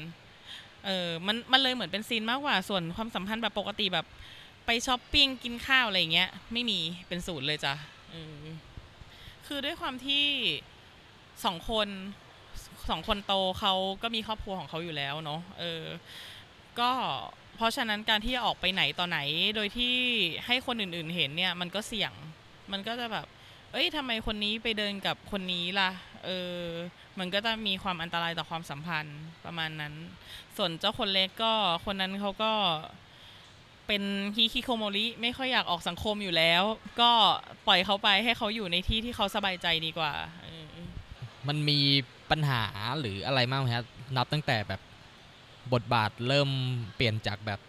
[0.86, 4.06] เออมันมันเลยเหมือนเป็นซีนมากกว่าส่วนความสัมพันธ์แบบปกติแบบ
[4.72, 7.74] ไปช้อปปิ้งกินข้าวอะไรอย่างเงี้ย ไม่มีเป็นศูนย์เลยจ้ะ
[9.48, 10.26] คือด้วยความที่
[11.46, 11.88] สองคน
[12.90, 15.84] สองคนโตเขาก็มีครอบครัวของเขาอยู่แล้วเนาะเออ
[16.80, 16.92] ก็
[17.56, 19.20] เพราะฉะนั้นการที่จะออกไปไหนต่อไหน
[19.56, 19.96] โดยที่
[20.46, 22.14] ให้คนอื่นๆเห็นเนี่ย มันก็เสี่ยง
[22.72, 23.26] มันก็จะแบบ
[23.72, 25.92] เอ้ยทำไมคนนี้ไปเดินกับคนนี้ล่ะ
[26.26, 26.64] เออ
[27.20, 29.94] มันก็จะมีความอันตรายต่อความสัมพันธ์ประมาณนั้น
[30.58, 31.54] ส่วนเจ้าคนเล็กก็
[31.86, 32.54] คนนั้นเขาก็
[33.90, 34.04] เป็น
[34.36, 36.64] ฮิคิโคโมริไม่ค่อยอยากออกสังคมอยู่แล้ว
[37.02, 37.12] ก็
[37.68, 40.74] ปล่อยเขาไปให้เขาอยู่ในที่ที่เขาสบายใจดีกว่าเออ
[41.48, 41.80] มันมี
[42.32, 42.64] ปัญหา
[43.00, 43.86] หรืออะไรมากไหมครับ
[44.18, 44.82] นับตั้งแต่แบบ
[45.74, 46.50] บทบาทเริ่ม
[46.96, 47.60] เปลี่ยนจากแบบ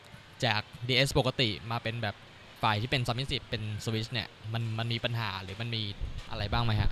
[0.45, 2.17] จาก DS ปกติมาเป็นแบบ
[2.63, 5.83] ฝ่ายที่เป็นซัมมิสิฟเป็นสวิชเนี่ยมันมันมีปัญหาหรือมันมี
[6.31, 6.91] อะไรบ้างไหมฮะ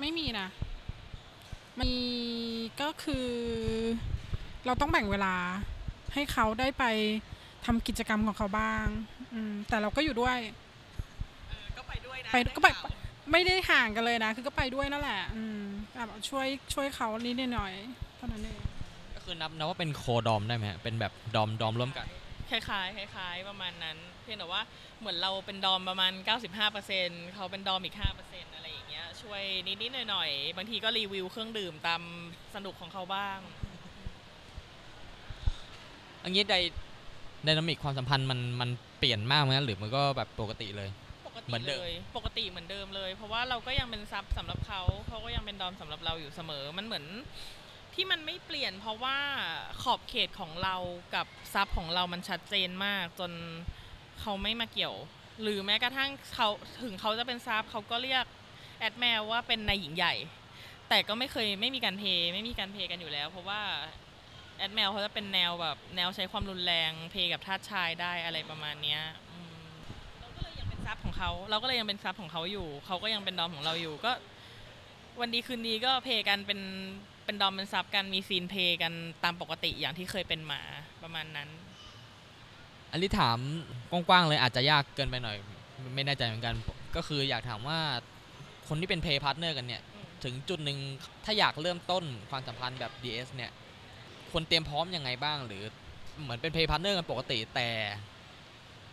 [0.00, 0.48] ไม่มีนะ
[1.80, 1.92] มี
[2.80, 3.28] ก็คือ
[4.66, 5.34] เราต้องแบ่งเวลา
[6.14, 6.84] ให้เขาได้ไป
[7.66, 8.86] ทำกิจกรรมของเขาบ้าง
[9.34, 10.38] อืมแต่เราก็อยู่ด้วย
[11.78, 12.68] ก็ไปด้วยนะไปก็ไป
[13.32, 15.62] ไม่ได้ห่างกันเลยนะ คือก็ไปด้วยนั่นแหละ อืม
[15.94, 18.60] แบบช่วยช่วยเขานิดหน่อยๆเท่านั้นเอง
[19.14, 22.06] ก็คือนับนะว่าเป็นโคดอมได้ไหมฮะเป็นแบบดอมดอมร่วมกัน
[22.50, 24.62] คล้ายๆคล้ายๆประมาณนั้น เพียงแต่ว่า
[25.00, 26.12] เหมือนเราเป็นดอมประมาณ
[26.72, 32.02] 95%เขาเป็นดอมอีก 5%อะไรอย่างเงี้ยช่วยนิดๆหน่อยๆ บางทีก็รีวิวเครื่องดื่มตาม
[32.54, 33.38] สนุกของเขาบ้าง
[36.22, 36.56] อันนี้ได
[37.44, 40.90] ไดนามิกความสัมพันธ์มันมันเปลี่ยนมากไหมฮะหรือมันก็แบบปกติเลย
[41.26, 47.04] ปกติเหมือนเดิม เลย ปกติเหมือนเดิมเลย เพราะว่าเราก็ยังเป็นซับสำหรับเขาเขาก็ยังเป็นดอมสำหรับเราอยู่เสมอ มันเหมือน
[47.94, 49.18] ที่มันไม่เปลี่ยน เพราะว่า
[49.82, 50.76] ขอบเขตของเรา
[51.14, 53.32] กับซับของเรามันชัดเจนมาก จน
[54.20, 54.96] เขาไม่มาเกี่ยว
[55.42, 56.48] หรือแม้กระทั่งเขา
[56.82, 58.24] ถึงเขาจะเป็นซับเขาก็เรียก
[58.78, 60.14] แอดแมวว่าเป็นนายหญิงใหญ่
[60.88, 63.60] แต่ก็ไม่เคยไม่มีการเพย์ไม่มีการเพย์กันอยู่แล้ว เพราะว่า
[64.62, 69.00] แอดแมวเขาจะเป็นแนวแบบแนวใช้ความรุนแรง play กับทาสชายได้อะไรประมาณเนี้ย
[69.32, 69.54] อืม
[70.20, 74.12] เราก็เลยยังเป็น sub ของเขาเราก็เลยยังเป็น sub ของเขาอยู่ เขาก็ยังเป็น dom ของเราอยู่ก็
[75.20, 76.60] วันดีคืนดีก็ play กันเป็น
[77.24, 78.92] เป็น dom เป็น sub กันมี scene play กัน
[79.24, 80.60] ตามปกติอย่างที่เคยเป็นมา
[81.02, 81.48] ประมาณนั้น
[82.90, 83.38] อันนี้ถาม
[83.90, 85.36] กว้างๆเลยอาจจะยากเกินไปหน่อย
[85.94, 86.54] ไม่แน่ใจเหมือนกัน
[86.96, 87.78] ก็คืออยากถามว่า
[88.68, 90.78] คนที่เป็น play partner กันเนี่ยอืมถึงจุดหนึ่ง
[91.24, 93.52] ถ้าอยากเริ่มต้นความสัมพันธ์แบบ DS เนี่ย
[94.32, 95.64] ควรเตรียมพร้อมยังไงบ้าง หรือ
[96.22, 97.68] เหมือนเป็น play partner กันปกติแต่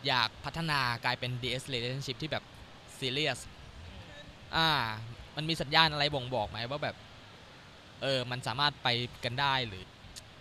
[0.07, 2.43] อยากพัฒนากลายเป็น DS relationship ที่แบบ
[2.99, 3.39] serious
[4.55, 4.69] อ่า
[5.35, 6.95] มันมีสัญญาณอะไรบ่งบอกไหมว่าแบบ
[8.01, 8.87] เออ มันสามารถไป
[9.23, 9.83] กันได้หรือ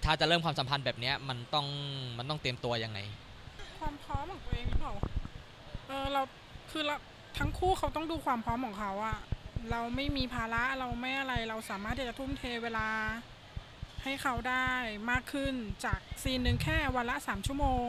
[0.04, 1.66] ถ้าจะเริ่มความสัมพันธ์แบบเนี้ยมันต้อง
[2.18, 2.98] มันต้องเตรียมตัวยังไง
[3.80, 4.94] ความพร้อมของตัวเองหรือเปล่า
[5.88, 6.22] เออเรา
[6.70, 6.96] คือเรา
[7.38, 9.18] ทั้งคู่เขาต้องดูความพร้อมของเขาอะ
[9.70, 12.86] เราไม่มีภาระเราไม่อะไรเราสามารถที่จะทุ่มเทเวลา
[14.08, 14.70] ให้เขาได้
[15.10, 15.54] มากขึ้น
[15.84, 17.88] จากซีนหนึ่งแค่วันละสามชั่วโมง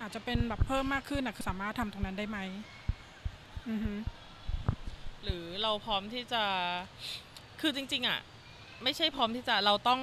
[0.00, 2.38] อาจจะเป็นแบบเพิ่มมากขึ้นอะคือสามารถทำตรงนั้นได้ไหม
[3.68, 3.92] อือฮึ
[5.22, 6.42] หรือเราพร้อมที่จะ
[7.60, 8.18] คือจริง ๆ อะ
[8.82, 10.00] ไม่ใช่พร้อมที่จะเราต้อง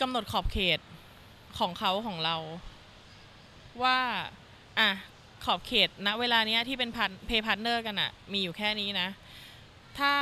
[0.00, 0.80] กำหนดขอบเขต
[1.58, 2.36] ของเขาของเรา
[3.82, 3.98] ว่า
[4.78, 4.90] อะ
[5.44, 9.08] ขอบเขตณเวลาเนี้ยที่เป็น play partner กันอะมีอยู่แค่นี้นะ
[9.98, 10.14] ถ้า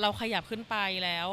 [0.00, 1.30] เราขยับขึ้นไปแล้ว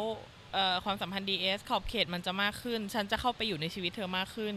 [0.86, 4.56] ความสัมพันธ์ DS ขอบเขตมันจะมากขึ้น ฉันจะเข้าไปอยู่ในชีวิตเธอมากขึ้น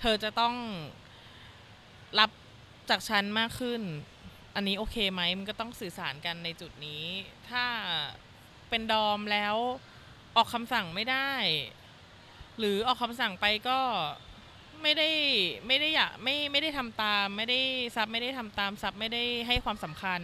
[0.00, 0.54] เธอจะต้อง
[2.18, 2.30] รับ
[2.90, 3.82] จากฉันมากขึ้น
[4.54, 7.04] อันนี้โอเคไหมมันก็ต้องสื่อสารกันในจุดนี้
[7.50, 7.64] ถ้า
[8.68, 9.56] เป็นดอมแล้ว
[10.36, 11.32] ออกคำสั่งไม่ได้
[12.58, 13.80] หรือออกคำสั่งไปก็
[14.82, 15.10] ไม่ได้
[15.66, 17.60] ไม่ได้อยากไม่ไม่ได้ทำตาม ไม่ได้
[17.96, 20.20] ซับไม่ได้ทำตามซับไม่ได้ให้ความสำคัญ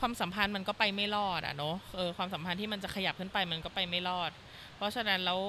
[0.00, 4.30] ความสัมพันธ์มันก็ไปไม่รอดอะเนาะเออความสัมพันธ์ที่มันจะขยับขึ้นไปมันก็ไปไม่รอด
[4.76, 5.40] เพราะฉะนั้นแล้ว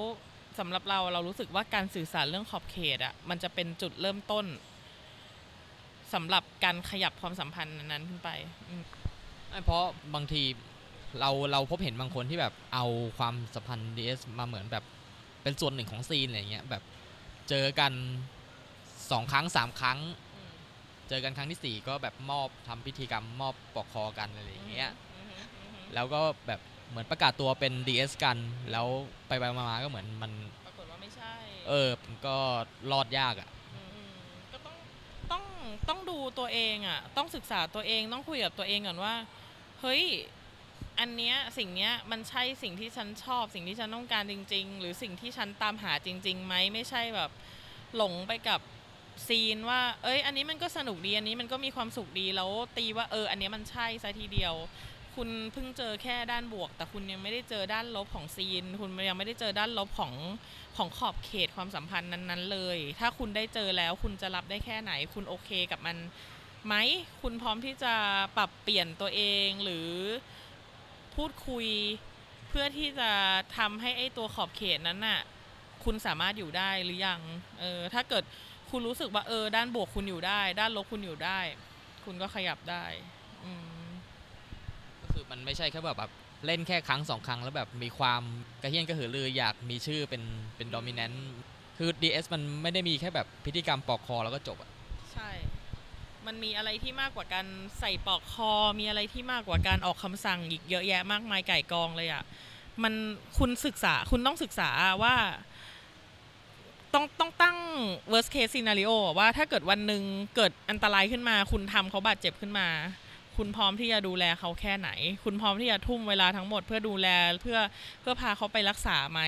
[0.58, 4.46] สำหรับเราเรารู้สึกว่าการสื่อสารเรื่องขอบเขตอะมันจะเป็นจุดเริ่มต้น
[6.14, 8.30] สำหรับการขยับความสัมพันธ์นั้นขึ้นไป
[8.68, 8.82] อืม
[9.48, 9.84] ไม่เพราะ
[10.14, 10.42] บางที
[11.20, 12.86] เราเราพบเห็นบางคนที่แบบเอา
[13.18, 14.84] ความสัมพันธ์ DS มาเหมือนแบบ
[15.42, 16.82] เป็นส่วนหนึ่งของซีนอะไรเงี้ยแบบ
[17.48, 17.92] เจอกัน
[19.10, 19.98] สองครั้งสามครั้ง
[21.10, 24.90] เจอกันครั้งที่สี่ก็แบบมอบทำพิธีกรรมมอบปลอกคอกันอะไรอย่างเงี้ย
[25.94, 28.36] แล้วก็แบบเหมือนประกาศตัวเป็น DS กัน
[28.72, 28.86] แล้ว
[29.28, 30.32] ไปไปมาๆก็เหมือนมัน
[30.66, 31.32] ปรากฏว่าไม่ใช่
[31.68, 32.36] เออมันก็
[32.92, 33.48] รอดยากอะ่ะ
[34.02, 34.06] ม
[34.52, 34.76] ก็ต้อง
[35.30, 35.42] ต้อง
[35.88, 39.14] ต้องดูตัวเองอะ่ะ ต้องศึกษาตัวเองต้องคุยกับตัวเองก่อนว่า
[39.80, 40.02] เฮ้ย
[41.00, 47.30] อันเนี้ยสิ่งเนี้ยมันใช่สิ่งที่ฉันชอบ สิ่งที่ฉันต้องการจริง ๆ หรือสิ่งที่ฉันตามหาจริงๆไหมไม่ใช่แบบ
[47.96, 48.60] หลงไปกับ
[49.26, 54.54] ซีนว่า เอ้ย อันนี้มันก็สนุกดีอันนี้มันก็มีความสุขดีแล้วตีว่าเออ อันนี้มันใช่ซะทีเดียว
[55.16, 60.12] คุณเพิ่งเจอแค่ด้านบวก แต่คุณยังไม่ได้เจอด้านลบของซีน คุณยังไม่ได้เจอด้านลบของ
[60.76, 65.96] ของขอบเขตความสัมพันธ์นั้น ๆ เลย ถ้าคุณได้เจอแล้วคุณจะรับได้แค่ไหน คุณโอเคกับมัน
[66.66, 66.74] ไหม
[67.22, 67.94] คุณพร้อมที่จะ
[68.36, 69.88] ปรับเปลี่ยนตัวเองหรือ
[71.14, 71.66] พูดคุย
[72.48, 73.10] เพื่อที่จะ
[73.56, 75.20] ทำให้ไอ้ตัวขอบเขตนั้นน่ะ
[75.84, 77.20] คุณสามารถอยู่ได้หรือยัง
[77.60, 78.24] เออถ้าเกิด
[78.70, 81.38] คุณรู้สึกว่าเออ ด้านบวกคุณอยู่ได้ ด้านลบคุณอยู่ได้
[82.04, 82.84] คุณก็ขยับได้
[83.44, 83.52] อื
[83.84, 83.88] ม
[85.00, 86.12] ก็คือมันไม่ใช่แค่แบบแบบ
[86.46, 88.22] เล่นแค่ครั้งสองครั้งแล้วแบบมีความ
[88.62, 90.22] กระเฮี้ยนกระหือรืออยากมีชื่อเป็น
[90.56, 91.30] เป็นดอมิเนนต์
[91.78, 94.70] คือ DS มันไม่ได้มีแค่แบบพิธีกรรมปอกคอแล้วก็จบอะ
[95.12, 95.30] ใช่
[96.26, 97.46] มันมีอะไรที่มากกว่าการ
[97.80, 102.22] ใส่ปลอกคอ มีอะไรที่มากกว่าการออกคำสั่งอีกเยอะแยะมากมายไก่กองเลยอะ่ะ
[102.82, 102.94] มัน
[103.38, 104.70] คุณศึกษาคุณต้องศึกษา
[105.02, 105.14] ว่า
[106.94, 107.56] ต้องต้องตั้ง
[108.12, 110.02] worst case scenario อว่าถ้าเกิดวันหนึ่ง
[110.36, 112.68] เกิดอันตรายขึ้นมา คุณทำเขาบาดเจ็บขึ้นมา
[113.36, 114.90] คุณพร้อมที่จะดูแลเขาแค่ไหน
[115.24, 117.08] คุณพร้อมที่จะทุ่มเวลาทั้งหมดเพื่อดูแล
[117.42, 117.58] เพื่อ
[118.00, 119.20] เพื่อพาเขาไปรักษาไหม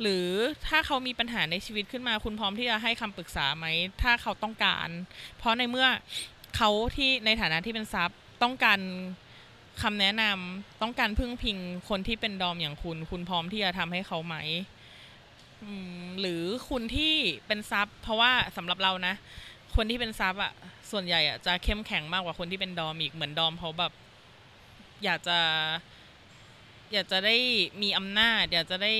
[0.00, 0.26] หรือ
[0.68, 3.66] ถ้าเขามีปัญหาในชีวิตขึ้นมา คุณพร้อมที่จะให้คำปรึกษาไหม
[4.02, 4.88] ถ้าเขาต้องการ
[5.38, 5.88] เพราะในเมื่อ
[6.56, 8.10] เขาที่ในฐานะที่เป็นซับ
[8.42, 8.80] ต้องการ
[9.82, 14.36] คำแนะนำต้องการพึ่งพิงคนที่เป็นดอมอย่างคุณ คุณพร้อมที่จะทำให้เขาไหม
[16.20, 17.14] หรือคุณที่
[17.46, 19.14] เป็นซับเพราะว่าสำหรับเรานะ
[19.76, 20.52] คนที่เป็นซับอะ
[20.90, 23.92] ส่วนใหญ่อะจะเข้มแข็งมากกว่าคนที่เป็นดอมอีกเหมือนดอมเขาแบบ
[25.04, 25.38] อยากจะ
[26.92, 27.36] อยากจะได้
[27.82, 28.92] มีอำนาจ อยากจะได้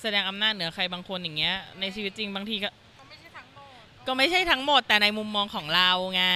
[0.00, 3.70] แสดงอำนาจเหนือใครบางคนอย่างเงี้ย ในชีวิตจริงบางทีก็ก็ไม่ใช่ทั้งหมด
[4.06, 6.26] ก็ไม่ใช่ทั้งหมดแต่ในมุมมองของเราไง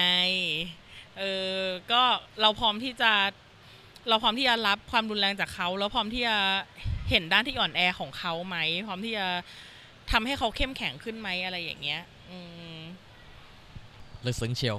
[1.19, 1.23] เอ
[1.59, 2.03] อ ก็
[2.41, 3.13] เราพร้อมที่จะ
[4.09, 6.37] เราพร้อมที่จะรับความรุนแรงจากเขา แล้วพร้อมที่จะ
[7.11, 9.27] เห็นด้านที่อ่อนแอของเขาไหมพร้อมที่จะ
[10.11, 12.01] ทำให้เขาเข้มแข็งขึ้นไหมอะไรอย่างเงี้ย
[12.31, 12.39] อื
[12.77, 12.81] ม
[14.25, 14.77] ลึกซึ้งเชียว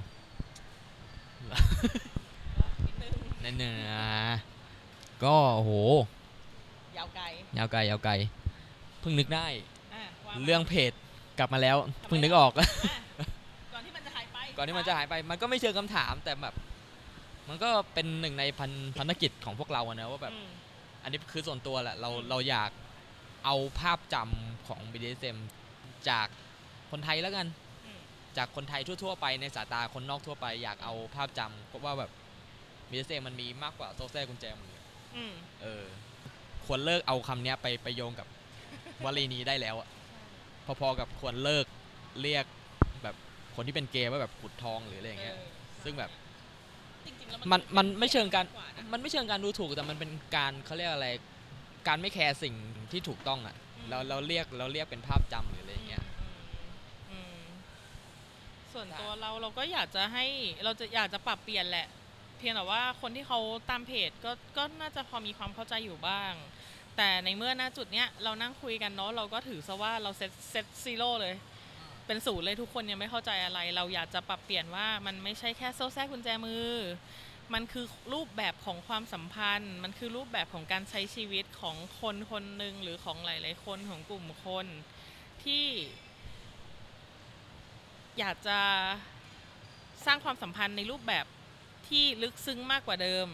[3.43, 3.75] นั่นเนอะ
[5.23, 5.71] ก็โอ้โห
[6.97, 7.25] ยาวไกล
[7.57, 8.13] ยาวไกล ยาวไกล
[8.99, 9.47] เพิ่งนึกได้
[9.93, 10.91] อะว่ามาเรื่องเพจ
[11.37, 12.67] กลับมาแล้ว เพิ่งนึกออกอะ
[13.73, 16.53] ก่อนที่มันจะหายไป ก่อนที่มันจะหายไป มันก็ไม่เชิงคำถามแต่แบบ
[17.49, 20.33] มันก็เป็นหนึ่งในพันพันธกิจของพวกเราอะนะว่าแบบ
[21.05, 22.71] อืมอันนี้คือส่วนตัวแหละเราอืมเราอยาก
[23.45, 25.37] เอาภาพจำของ BDSM
[26.09, 26.27] จาก
[26.91, 27.47] คนไทยแล้วกัน
[27.85, 27.99] อืม
[28.37, 32.11] จากคนไทยทั่ว ๆ ไปในสายตาคนนอกทั่วไป อยากเอาภาพจำเพราะว่าแบบ
[32.89, 34.73] BDSM มันมีมากกว่าโซ่แซ่กุญแจมือ
[35.15, 35.85] อืมเออ
[36.65, 38.27] ควรเลิกเอาคำเนี้ยไปไปโยงกับ
[39.03, 39.87] วลีนี้ได้แล้วอะ
[40.65, 41.65] พอๆกับควรเลิก
[42.21, 42.45] เรียก
[43.03, 43.15] แบบ
[43.55, 45.49] คนที่เป็นเกย์ว่าแบบขุดทองหรืออะไรอย่างเงี้ยออ
[45.83, 46.24] ซึ่งแบบจริงๆแล้ว
[47.51, 51.07] มันมันคือไม่เชิงการกว่านะมันไม่เชิงการดูถูกแต่มันเป็นการเขาเรียกอะไร
[51.87, 52.55] การไม่ care สิ่ง
[52.91, 56.03] ที่ถูกต้องอะ่ะอืมเราเราเรียกเราเรียกเป็นภาพจำหรืออะไรอย่างเงี้ย
[57.11, 57.41] อืม
[58.73, 60.25] ส่วนใช่ตัวเราเราก็อยากจะให้
[60.63, 61.87] เราจะอยากจะปรับเปลี่ยนแหละ
[62.37, 66.33] เพียงแต่ว่าคนที่เขาตามเพจก็ก็น่าจะพอมีความเข้าใจอยู่บ้าง
[66.97, 71.35] แต่ในเมื่อณจุดเนี้ยเรานั่งคุยกันเนาะเราก็ถือซะว่าเรา set set zero เลย
[72.05, 76.71] เป็นศูนย์เลยทุกคนยังไม่เข้าใจอะไร เราอยากจะปรับเปลี่ยนว่ามันไม่ใช่แค่โซ่แส้กุญแจมือ
[77.53, 84.65] มันคือรูปแบบของความสัมพันธ์ มันคือรูปแบบของการใช้ชีวิตของคนคนหนึ่งหรือของหลาย ๆ คนของกลุ่มคน
[85.43, 85.65] ที่
[88.19, 88.59] อยากจะ
[90.05, 91.25] สร้างความสัมพันธ์ในรูปแบบ
[91.87, 93.27] ที่ลึกซึ้งมากกว่าเดิม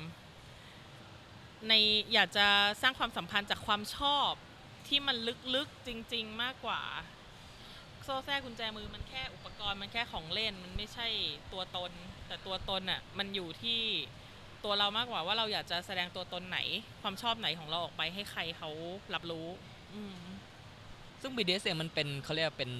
[1.68, 1.74] ใน
[2.14, 2.48] อยากจะ
[2.82, 4.32] สร้างความสัมพันธ์จากความชอบ
[4.88, 5.16] ที่มัน
[5.56, 6.82] ลึกๆจริง ๆ มากกว่า
[8.04, 11.08] โซ่แทรกกุญแจมือมันแค่อุปกรณ์มันแค่ของเล่นมันไม่ใช่
[11.54, 11.92] ตัวตน
[12.28, 13.82] แต่ตัวตนอะมันอยู่ที่
[14.64, 16.60] ตัวเรามากกว่าว่าเราอยากจะแสดงตัวตนไหน
[17.02, 18.70] ความชอบไหนของเราออกไปให้ใครเขา
[19.14, 19.48] รับรู้
[19.94, 20.18] อืม
[21.22, 22.72] ซึ่ง BDSM มันเป็นเขาเรียกว่าเป็น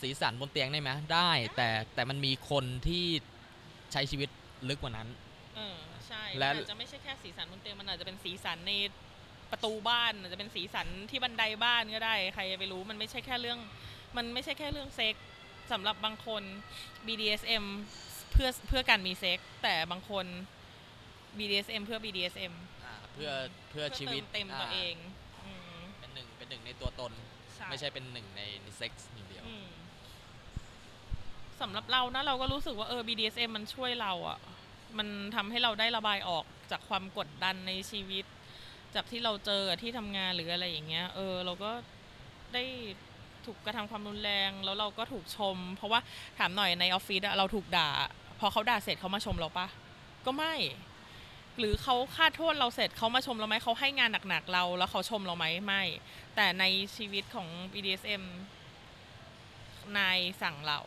[0.00, 3.04] สีสันบนเตียงได้ไหมได้ แต่แต่มันมีคนที่
[3.92, 4.28] ใช้ชีวิต
[4.68, 5.08] ลึกกว่านั้น
[5.56, 8.72] เออใช่และมันอาจจะไม่ใช่แค่สีสันบนเตียงมันอาจจะเป็นสีสันใน
[9.50, 13.58] ประตูบ้านอาจจะเป็นสีสันที่บันไดบ้านก็ได้ ใครจะไปรู้มันไม่ใช่แค่เรื่อง
[14.16, 15.26] มันไม่ใช่แค่เรื่องเซ็กส์
[15.72, 16.42] สำหรับบางคน
[17.06, 17.64] BDSM
[18.32, 20.26] เพื่อเพื่อการมีเซ็กส์แต่บางคน
[21.38, 22.52] BDSM เพื่อ BDSM
[22.84, 23.30] อ่าเพื่อ
[23.70, 24.94] เพื่อเพื่อชีวิตเติมเต็มตัวเอง
[25.44, 27.12] อืมเป็นหนึ่งเป็นหนึ่งในตัวตน
[27.54, 28.42] ใช่ไม่ใช่เป็นหนึ่งใน
[28.76, 29.66] เซ็กส์อย่างเดียว อืม
[31.60, 34.38] สำหรับเรานะเราก็รู้สึกว่าเออ BDSM มันช่วยเราอะ่ะ
[34.98, 38.24] มันทำให้เราได้ระบายออกจากความกดดันในชีวิต
[38.94, 41.72] จากที่เราเจอที่ทำงานหรืออะไรอย่างเงี้ย เออ เราก็
[42.54, 42.64] ได้
[43.46, 46.00] ถูกกระทำความรุนแรง แล้วเราก็ถูกชม เพราะว่า
[46.38, 47.90] ถามหน่อยในออฟฟิศเราถูกด่า
[48.40, 49.66] พอเขาด่าเสร็จเขามาชมเราปะ
[50.26, 50.54] ก็ไม่
[51.58, 55.82] หรือเขาคาดโทษเราเสร็จเขามาชมเราไหมเขาให้งานหนักๆเราแล้วเขาชมเราไหมไม่
[56.36, 56.64] แต่ใน
[56.96, 58.22] ชีวิตของ BDSM
[59.98, 60.80] นายสั่งเรา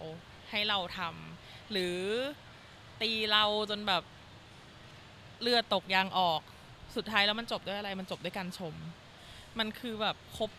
[0.49, 1.97] ให้เราทำหรือ
[3.01, 4.03] ตีเราจนแบบ
[5.41, 6.41] เลือดตกยางออก
[6.95, 8.75] สุดท้ายแล้วมันจบด้วยอะไร มันจบด้วยการชม
[9.59, 10.51] มันคือแบบครบ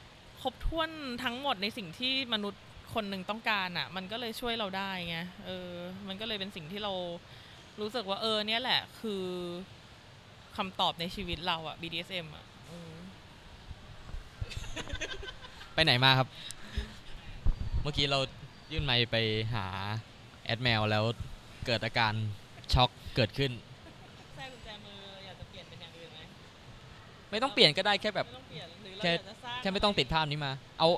[0.47, 0.91] รบถ้วน
[1.25, 2.63] ทั้งหมดในสิ่งที่มนุษย์
[2.95, 5.71] คนหนึ่งต้องการอะ่ะ มันก็เลยช่วยเราได้ไงเออ
[6.09, 6.93] มันก็เลยเป็นสิ่งที่เรา
[7.81, 9.25] รู้สึกว่าเออ เนี่ยแหละคือ
[10.57, 12.95] คำตอบในชีวิตเราอะ BDSM อะอืม
[15.75, 16.29] ไปไหนมาครับ
[17.83, 18.21] เมื่อกี้เรา
[18.73, 19.17] ยื่นไมค์ไป
[19.55, 19.67] หา
[20.45, 21.05] แอดแมวแล้ว
[21.67, 22.13] เกิดอาการ
[22.73, 23.53] ช็อกเกิดขึ้น
[24.35, 26.21] แทรกกุญแจมืออยากจะเปลี่ยนเป็นอย่างอื่นไหม
[27.31, 30.89] ไม่ต้องเปลี่ยนก็ได้แค่แบบ ไม่ต้องเปลี่ยนหรือเรา แค่อยากจะสร้างแค่ไม่ต้องติดภาพนี้มา เอา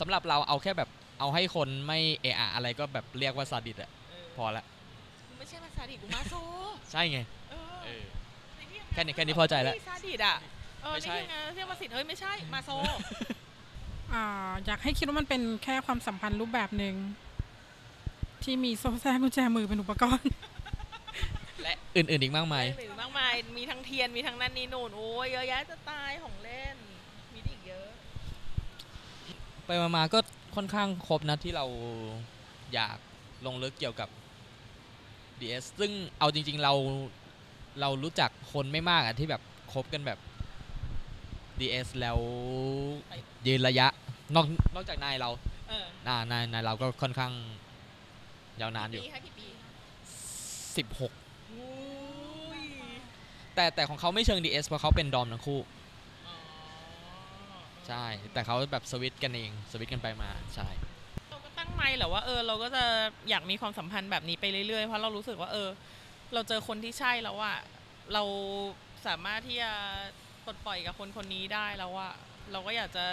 [0.00, 0.88] สำหรับเราเอาแค่แบบ
[1.20, 4.64] เอาให้คนไม่เอะอะอะไรก็แบบเรียกว่าซาดิสอะเออพอละ
[5.28, 6.34] กูไม่ใช่มาซาดิสกูมาโซ
[6.92, 7.18] ใช่ไง
[7.50, 8.02] เออเออ
[8.56, 10.36] ในที่ทำงาแค่นี้แค่นี้พอใจแล้วเฮ้ยซาดิสอะ
[10.82, 12.70] เออไม่ในใช่ที่ทำงานเรียกว่าสิทธิ์เฮ้ยไม่ใช่มาโซ
[14.12, 14.24] อ่า
[14.66, 16.94] อยากให้คิดว่ามันเป็นแค่ความสัมพันธ์รูปแบบหนึ่ง
[18.44, 20.32] ที่มีโซ่แทรกกุญแจมือเป็นอุปกรณ์
[21.62, 26.85] และอื่นๆอีกมากมายหรือมากมาย มีทั้งเทียนมีทั้งนั่นนี่นู่นโอ้ยเยอะแยะจะตายของเล่นมีอีกเยอะ
[29.66, 30.18] ไปมาๆก็
[30.56, 31.66] ค่อนข้างครบนะที่เรา
[32.74, 32.98] อยาก
[33.46, 34.08] ลงลึกเกี่ยวกับ
[35.40, 36.72] DS ซึ่งเอาจริง ๆเรา
[37.80, 39.42] เรารู้จักคนไม่มากอะที่แบบ
[39.72, 40.18] คบกันแบบ
[41.60, 42.18] DS แล้ว
[43.46, 43.86] ยืนระยะ
[44.34, 45.30] นอกนอกจากนายเรา
[45.68, 47.32] เอออ่านายนายเราก็ค่อนข้าง
[48.60, 49.46] ยาวนานอยู่ ปีคะกี่ปี
[50.74, 52.62] 16อุ้ย
[53.54, 55.85] แต่แต่ของเขาไม่เชิง DS เพราะเขาเป็นดอมทั้งคู่อ๋อ
[57.88, 60.68] ใช่ แต่เขาแบบสวิตช์กันเองสวิตช์กันไปมาใช่
[61.28, 62.84] เราก็ตั้งไม่แหละว่าเออเราก็จะ
[63.30, 65.68] อยากมีความสัมพันธ์แบบนี้ไปเรื่อยๆ เพราะเรารู้สึกว่าเออ
[66.34, 67.58] เราเจอคนที่ใช่แล้วอะ
[68.12, 68.22] เรา
[69.06, 69.72] สามารถที่จะ
[70.44, 72.12] ปลดปล่อยกับคนคนนี้ได้แล้วอะ
[72.52, 73.04] เราก็อยากจะ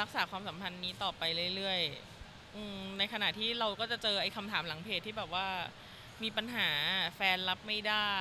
[0.00, 1.22] รักษาความสัมพันธ์นี้ต่อไป
[1.56, 5.46] เรื่อยๆอืมในขณะที่เราก็จะเจอไอ้คำถามหลังเพจที่แบบว่า
[6.22, 6.68] มีปัญหา
[7.16, 8.14] แฟนรับไม่ได้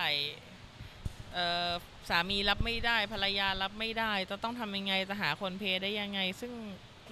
[1.34, 1.72] เอ่อ
[2.10, 6.52] สามีรับไม่ได้ภรรยารับไม่ได้ จะต้องทำยังไงจะหาคนเพย์ได้ยังไง ซึ่ง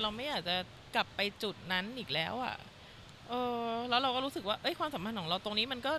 [0.01, 0.55] เราไม่อยากจะ
[0.95, 2.55] กลับไปจุดนั้นอีกแล้วอะ่ะ
[3.29, 3.33] เอ
[3.69, 5.93] อแล้วเราก็รู้สึกว่าเอ้ยความสัมพันธ์ของเราตรงนี้มันก็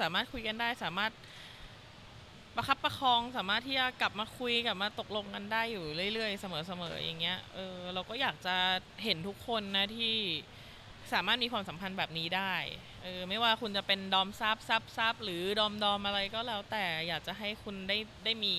[0.00, 1.12] สามารถคุยกันได้สามารถ
[2.56, 8.56] ประคับประคองสามารถที่จะกลับมาคุยกลับมาตกลงกันได้อยู่เรื่อยๆ เสมอๆอย่างเงี้ยเออเราก็อยากจะ
[9.04, 10.14] เห็นทุกคนนะที่
[11.12, 12.54] สามารถมีความสัมพันธ์แบบนี้ได้
[13.08, 18.54] ออไม่ว่าคุณจะเป็น dom sub sub sub หรือ dom dom อะไรก็แล้วแต่อยากจะให้คุณได้ได้มี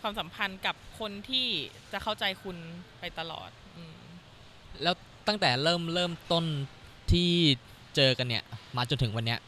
[0.00, 1.46] ความสัมพันธ์กับคนที่
[1.92, 2.56] จะเข้าใจคุณ
[2.98, 4.00] ไปตลอดอืม
[4.82, 4.94] แล้ว
[5.28, 6.44] ตั้งแต่เริ่มเริ่มต้น
[7.12, 7.30] ที่
[7.96, 8.44] เจอกันเนี่ย
[8.76, 9.40] มาจนถึงวันเนี้ย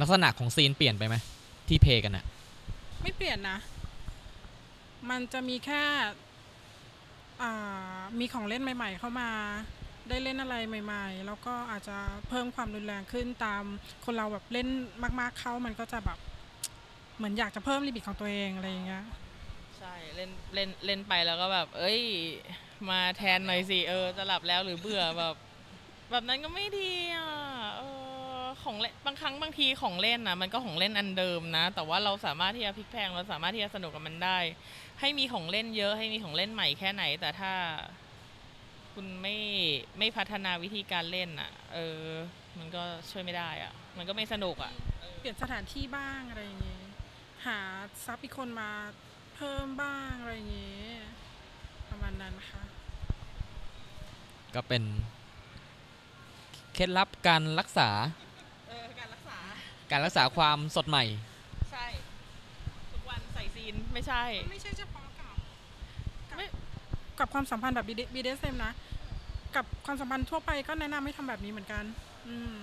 [0.00, 1.16] ลักษณะของซีนเปลี่ยนไปไหม
[1.68, 2.24] ที่เพลย์กันอะ
[3.02, 3.58] ไม่เปลี่ยนนะ
[5.10, 5.82] มันจะมีแค่
[7.42, 9.28] อ่ามีของเล่นใหม่ ๆ เข้ามา
[10.10, 11.96] ได้เล่นอะไรใหม่ ๆ แล้วก็อาจจะ
[12.28, 13.62] เพิ่มความรุนแรงขึ้นตาม
[14.04, 14.68] คนเราแบบเล่น
[15.20, 16.18] มาก ๆ เข้ามันก็จะแบบ
[17.16, 19.04] เหมือนอยากจะเพิ่มลิมิตของตัวเองอะไรอย่างเงี้ย
[19.78, 22.00] ใช่เล่นเล่นเล่นไปแล้วก็แบบ เอ้ย
[22.90, 25.34] มาแทนหน่อยสิเออจะหลับแล้วหรือเบื่อแบบ
[26.10, 27.28] แบบนั้นก็ไม่ดีอะ
[27.76, 27.82] เอ
[28.40, 34.38] อของเล่นบางครั้งบางทีของเล่นนะมันก็ของเล่นอันเดิมนะ แต่ว่าเราสามารถที่จะพลิกแพลงเราสามารถที่จะสนุกกับมันได้
[35.00, 37.52] ให้มีของเล่นเยอะให้มีของเล่นใหม่แค่ไหน แต่ถ้า
[39.02, 39.38] คุณไม่
[39.98, 42.06] ไม่พัฒนาวิธีการเล่นอะ เออ
[42.58, 44.72] มันก็ช่วยไม่ได้อะ มันก็ไม่สนุกอะ
[45.20, 46.82] เปลี่ยนสถานที่บ้างอะไรอย่างเงี้ย
[47.46, 47.58] หา
[48.04, 48.70] ซับอีกคนมา
[49.36, 50.98] เพิ่มบ้างอะไรอย่างเงี้ย
[51.90, 52.62] ประมาณนั้นนะคะ
[54.54, 54.82] ก็เป็น
[56.74, 57.88] เคล็ดลับการรักษา
[58.68, 59.38] เออ การรักษา
[59.90, 61.04] การรักษาความสดใหม่
[61.72, 61.86] ใช่
[62.92, 65.36] ทุกวันใส่ซีนไม่ใช่ ไม่ใช่เฉพาะกับ
[66.28, 66.46] กับไม่
[67.18, 68.72] กับความสัมพันธ์แบบ BDSM นะ
[69.56, 71.84] กับความสัมพันธ์ทั่วไปก็แนะนำให้ทำแบบนี้เหมือนกัน
[72.28, 72.56] อืม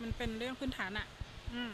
[0.00, 1.06] มันเป็นเรื่องพื้นฐานอะ
[1.54, 1.72] อืม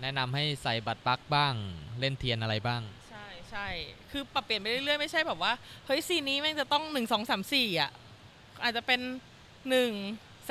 [0.00, 1.54] แนะนำให้ใส่บัตรปลั๊กบ้าง
[2.00, 3.66] เล่นเทียนอะไรบ้าง ใช่ใช่
[4.10, 5.52] คือปรับเปลี่ยนไปเรื่อยๆไม่ใช่แบบว่า
[5.86, 7.90] เฮ้ยซีนนี้แม่งจะต้องหนึ่งสองสามสี่อะ
[8.62, 9.00] อาจจะเป็น
[9.70, 9.92] หนึ่ง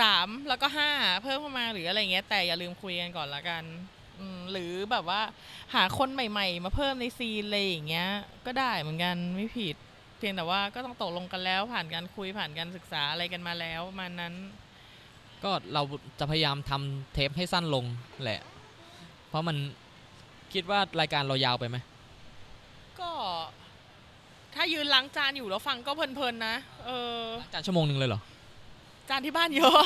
[0.02, 0.90] สามแล้วก็ห้า
[1.24, 3.64] เพิ่มเข้ามาหรืออะไรเงี้ย แต่อย่าลืมคุยกันก่อนละกัน
[4.20, 5.22] อืมหรือแบบว่า
[5.76, 8.10] หาคนใหม่ ๆ มาเพิ่มในซีนอะไรอย่างเงี้ย
[8.46, 9.76] ก็ได้เหมือนกันไม่ผิด
[10.20, 14.34] เพียงแต่ว่าก็ต้องตกลงกันแล้ว ผ่านการคุยผ่านการศึกษาอะไรกันมาแล้วประมาณนั้น
[15.44, 15.84] ก็เรา
[16.20, 17.86] จะพยายามทำเทปให้สั้นลง
[18.24, 18.42] แหละ
[19.30, 19.58] เพราะมัน
[20.54, 21.78] คิดว่ารายการเรายาวไปไหม
[23.00, 23.12] ก็
[24.56, 26.56] ถ้ายืนล้างจานอยู่แล้วฟังก็เพลินๆนะ
[26.86, 26.90] เอ
[27.22, 28.22] อจานชั่วโมงหนึ่งเลยเหรอ
[29.10, 29.84] จานที่บ้านเยอะ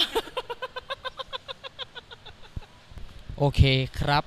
[3.38, 3.62] โอเค
[4.00, 4.24] ครับ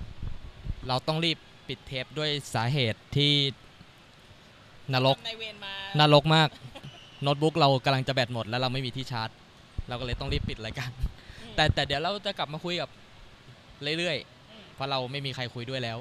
[0.89, 1.39] เราต้องรีบ
[1.69, 3.33] ปิดเทปด้วยสาเหตุที่
[4.95, 6.49] นรก ในเวรมา นรกมาก
[7.23, 9.29] โน้ตบุ๊กเรากำลังจะแบตหมดแล้วเราไม่มีที่ชาร์จ
[9.89, 10.91] เราก็เลยต้องรีบปิดรายการ
[11.43, 12.91] อืมแต่แต่เดี๋ยวเราจะกลับมาคุยกับ
[13.99, 14.17] เรื่อย
[14.51, 15.99] อืมๆเพราะเราไม่มีใครคุยด้วยแล้ว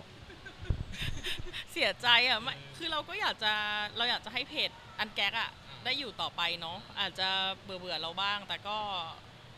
[1.71, 3.53] เสียใจอะไม่คือเราก็อยากจะ
[3.97, 4.69] เราอยากจะให้เพจ
[4.99, 5.51] อันแก๊กอะ
[5.85, 7.29] ได้อยู่ต่อไปเนาะอาจจะ
[7.63, 8.77] เบื่อเบื่อๆเราบ้าง แต่ก็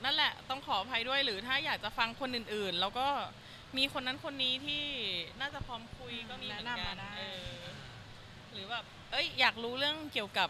[0.04, 3.08] นั่นแหละต้องขออภัยด้วยหรือถ้าอยากจะฟังคนอื่นๆ แล้วก็
[3.78, 4.84] มีคนนั้นคนนี้ที่
[5.40, 7.44] น่าจะพร้อมคุยก็มีเหมือนแนะนำกัมานได้ เออ
[8.54, 10.50] หรือแบบ เอ้ยอยากรู้เรื่องเกี่ยวกับ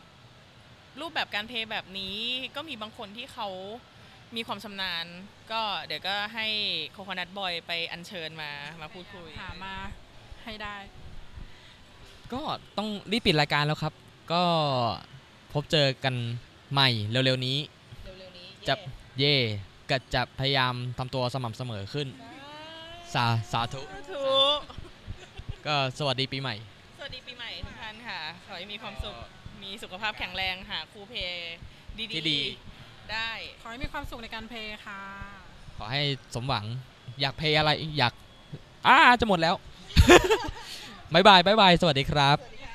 [1.00, 2.18] รูปแบบการเพลย์แบบนี้
[2.56, 3.48] ก็มีบางคนที่เขา
[4.36, 5.06] มีความชำนาญ
[5.52, 6.48] ก็เดี๋ยวก็ให้
[6.92, 8.52] โคคอนัทบอยไปอัญเชิญมา
[8.82, 9.76] มาพูดคุย หามา
[10.44, 10.76] ให้ได้
[12.34, 12.42] ก็
[12.78, 13.94] ต้องรีบปิดรายการแล้วครับ
[14.34, 14.44] ก็
[15.54, 16.16] พบเจอกัน
[16.72, 17.58] ใหม่เร็วๆนี้
[18.04, 18.76] เร็วๆนี้จะ
[19.20, 19.36] เย่
[19.90, 22.08] ก็จะพยายามทำตัวสม่ำเสมอขึ้น
[23.14, 23.82] สาสาธุ
[24.12, 24.60] ถูก
[25.68, 26.56] ก็สวัสดีปีใหม่
[26.98, 27.77] สวัสดีปีใหม่ทุกท่าน
[28.08, 29.16] ค่ะ ขอให้มีความสุข
[29.64, 31.56] มีสุขภาพแข็งแรงหาคู่ play
[31.98, 33.30] ดีที่ดีๆ ได้
[33.62, 35.02] ขอให้มีความสุขในการ play ค่ะ
[35.78, 36.02] ขอให้
[36.36, 36.66] สมหวัง
[37.22, 38.14] อยาก play อะไรอยาก
[38.88, 39.56] อ่าจะหมดแล้ว
[41.14, 42.67] บ๊ายบายบ๊ายบายสวัสดีครับสวัสดี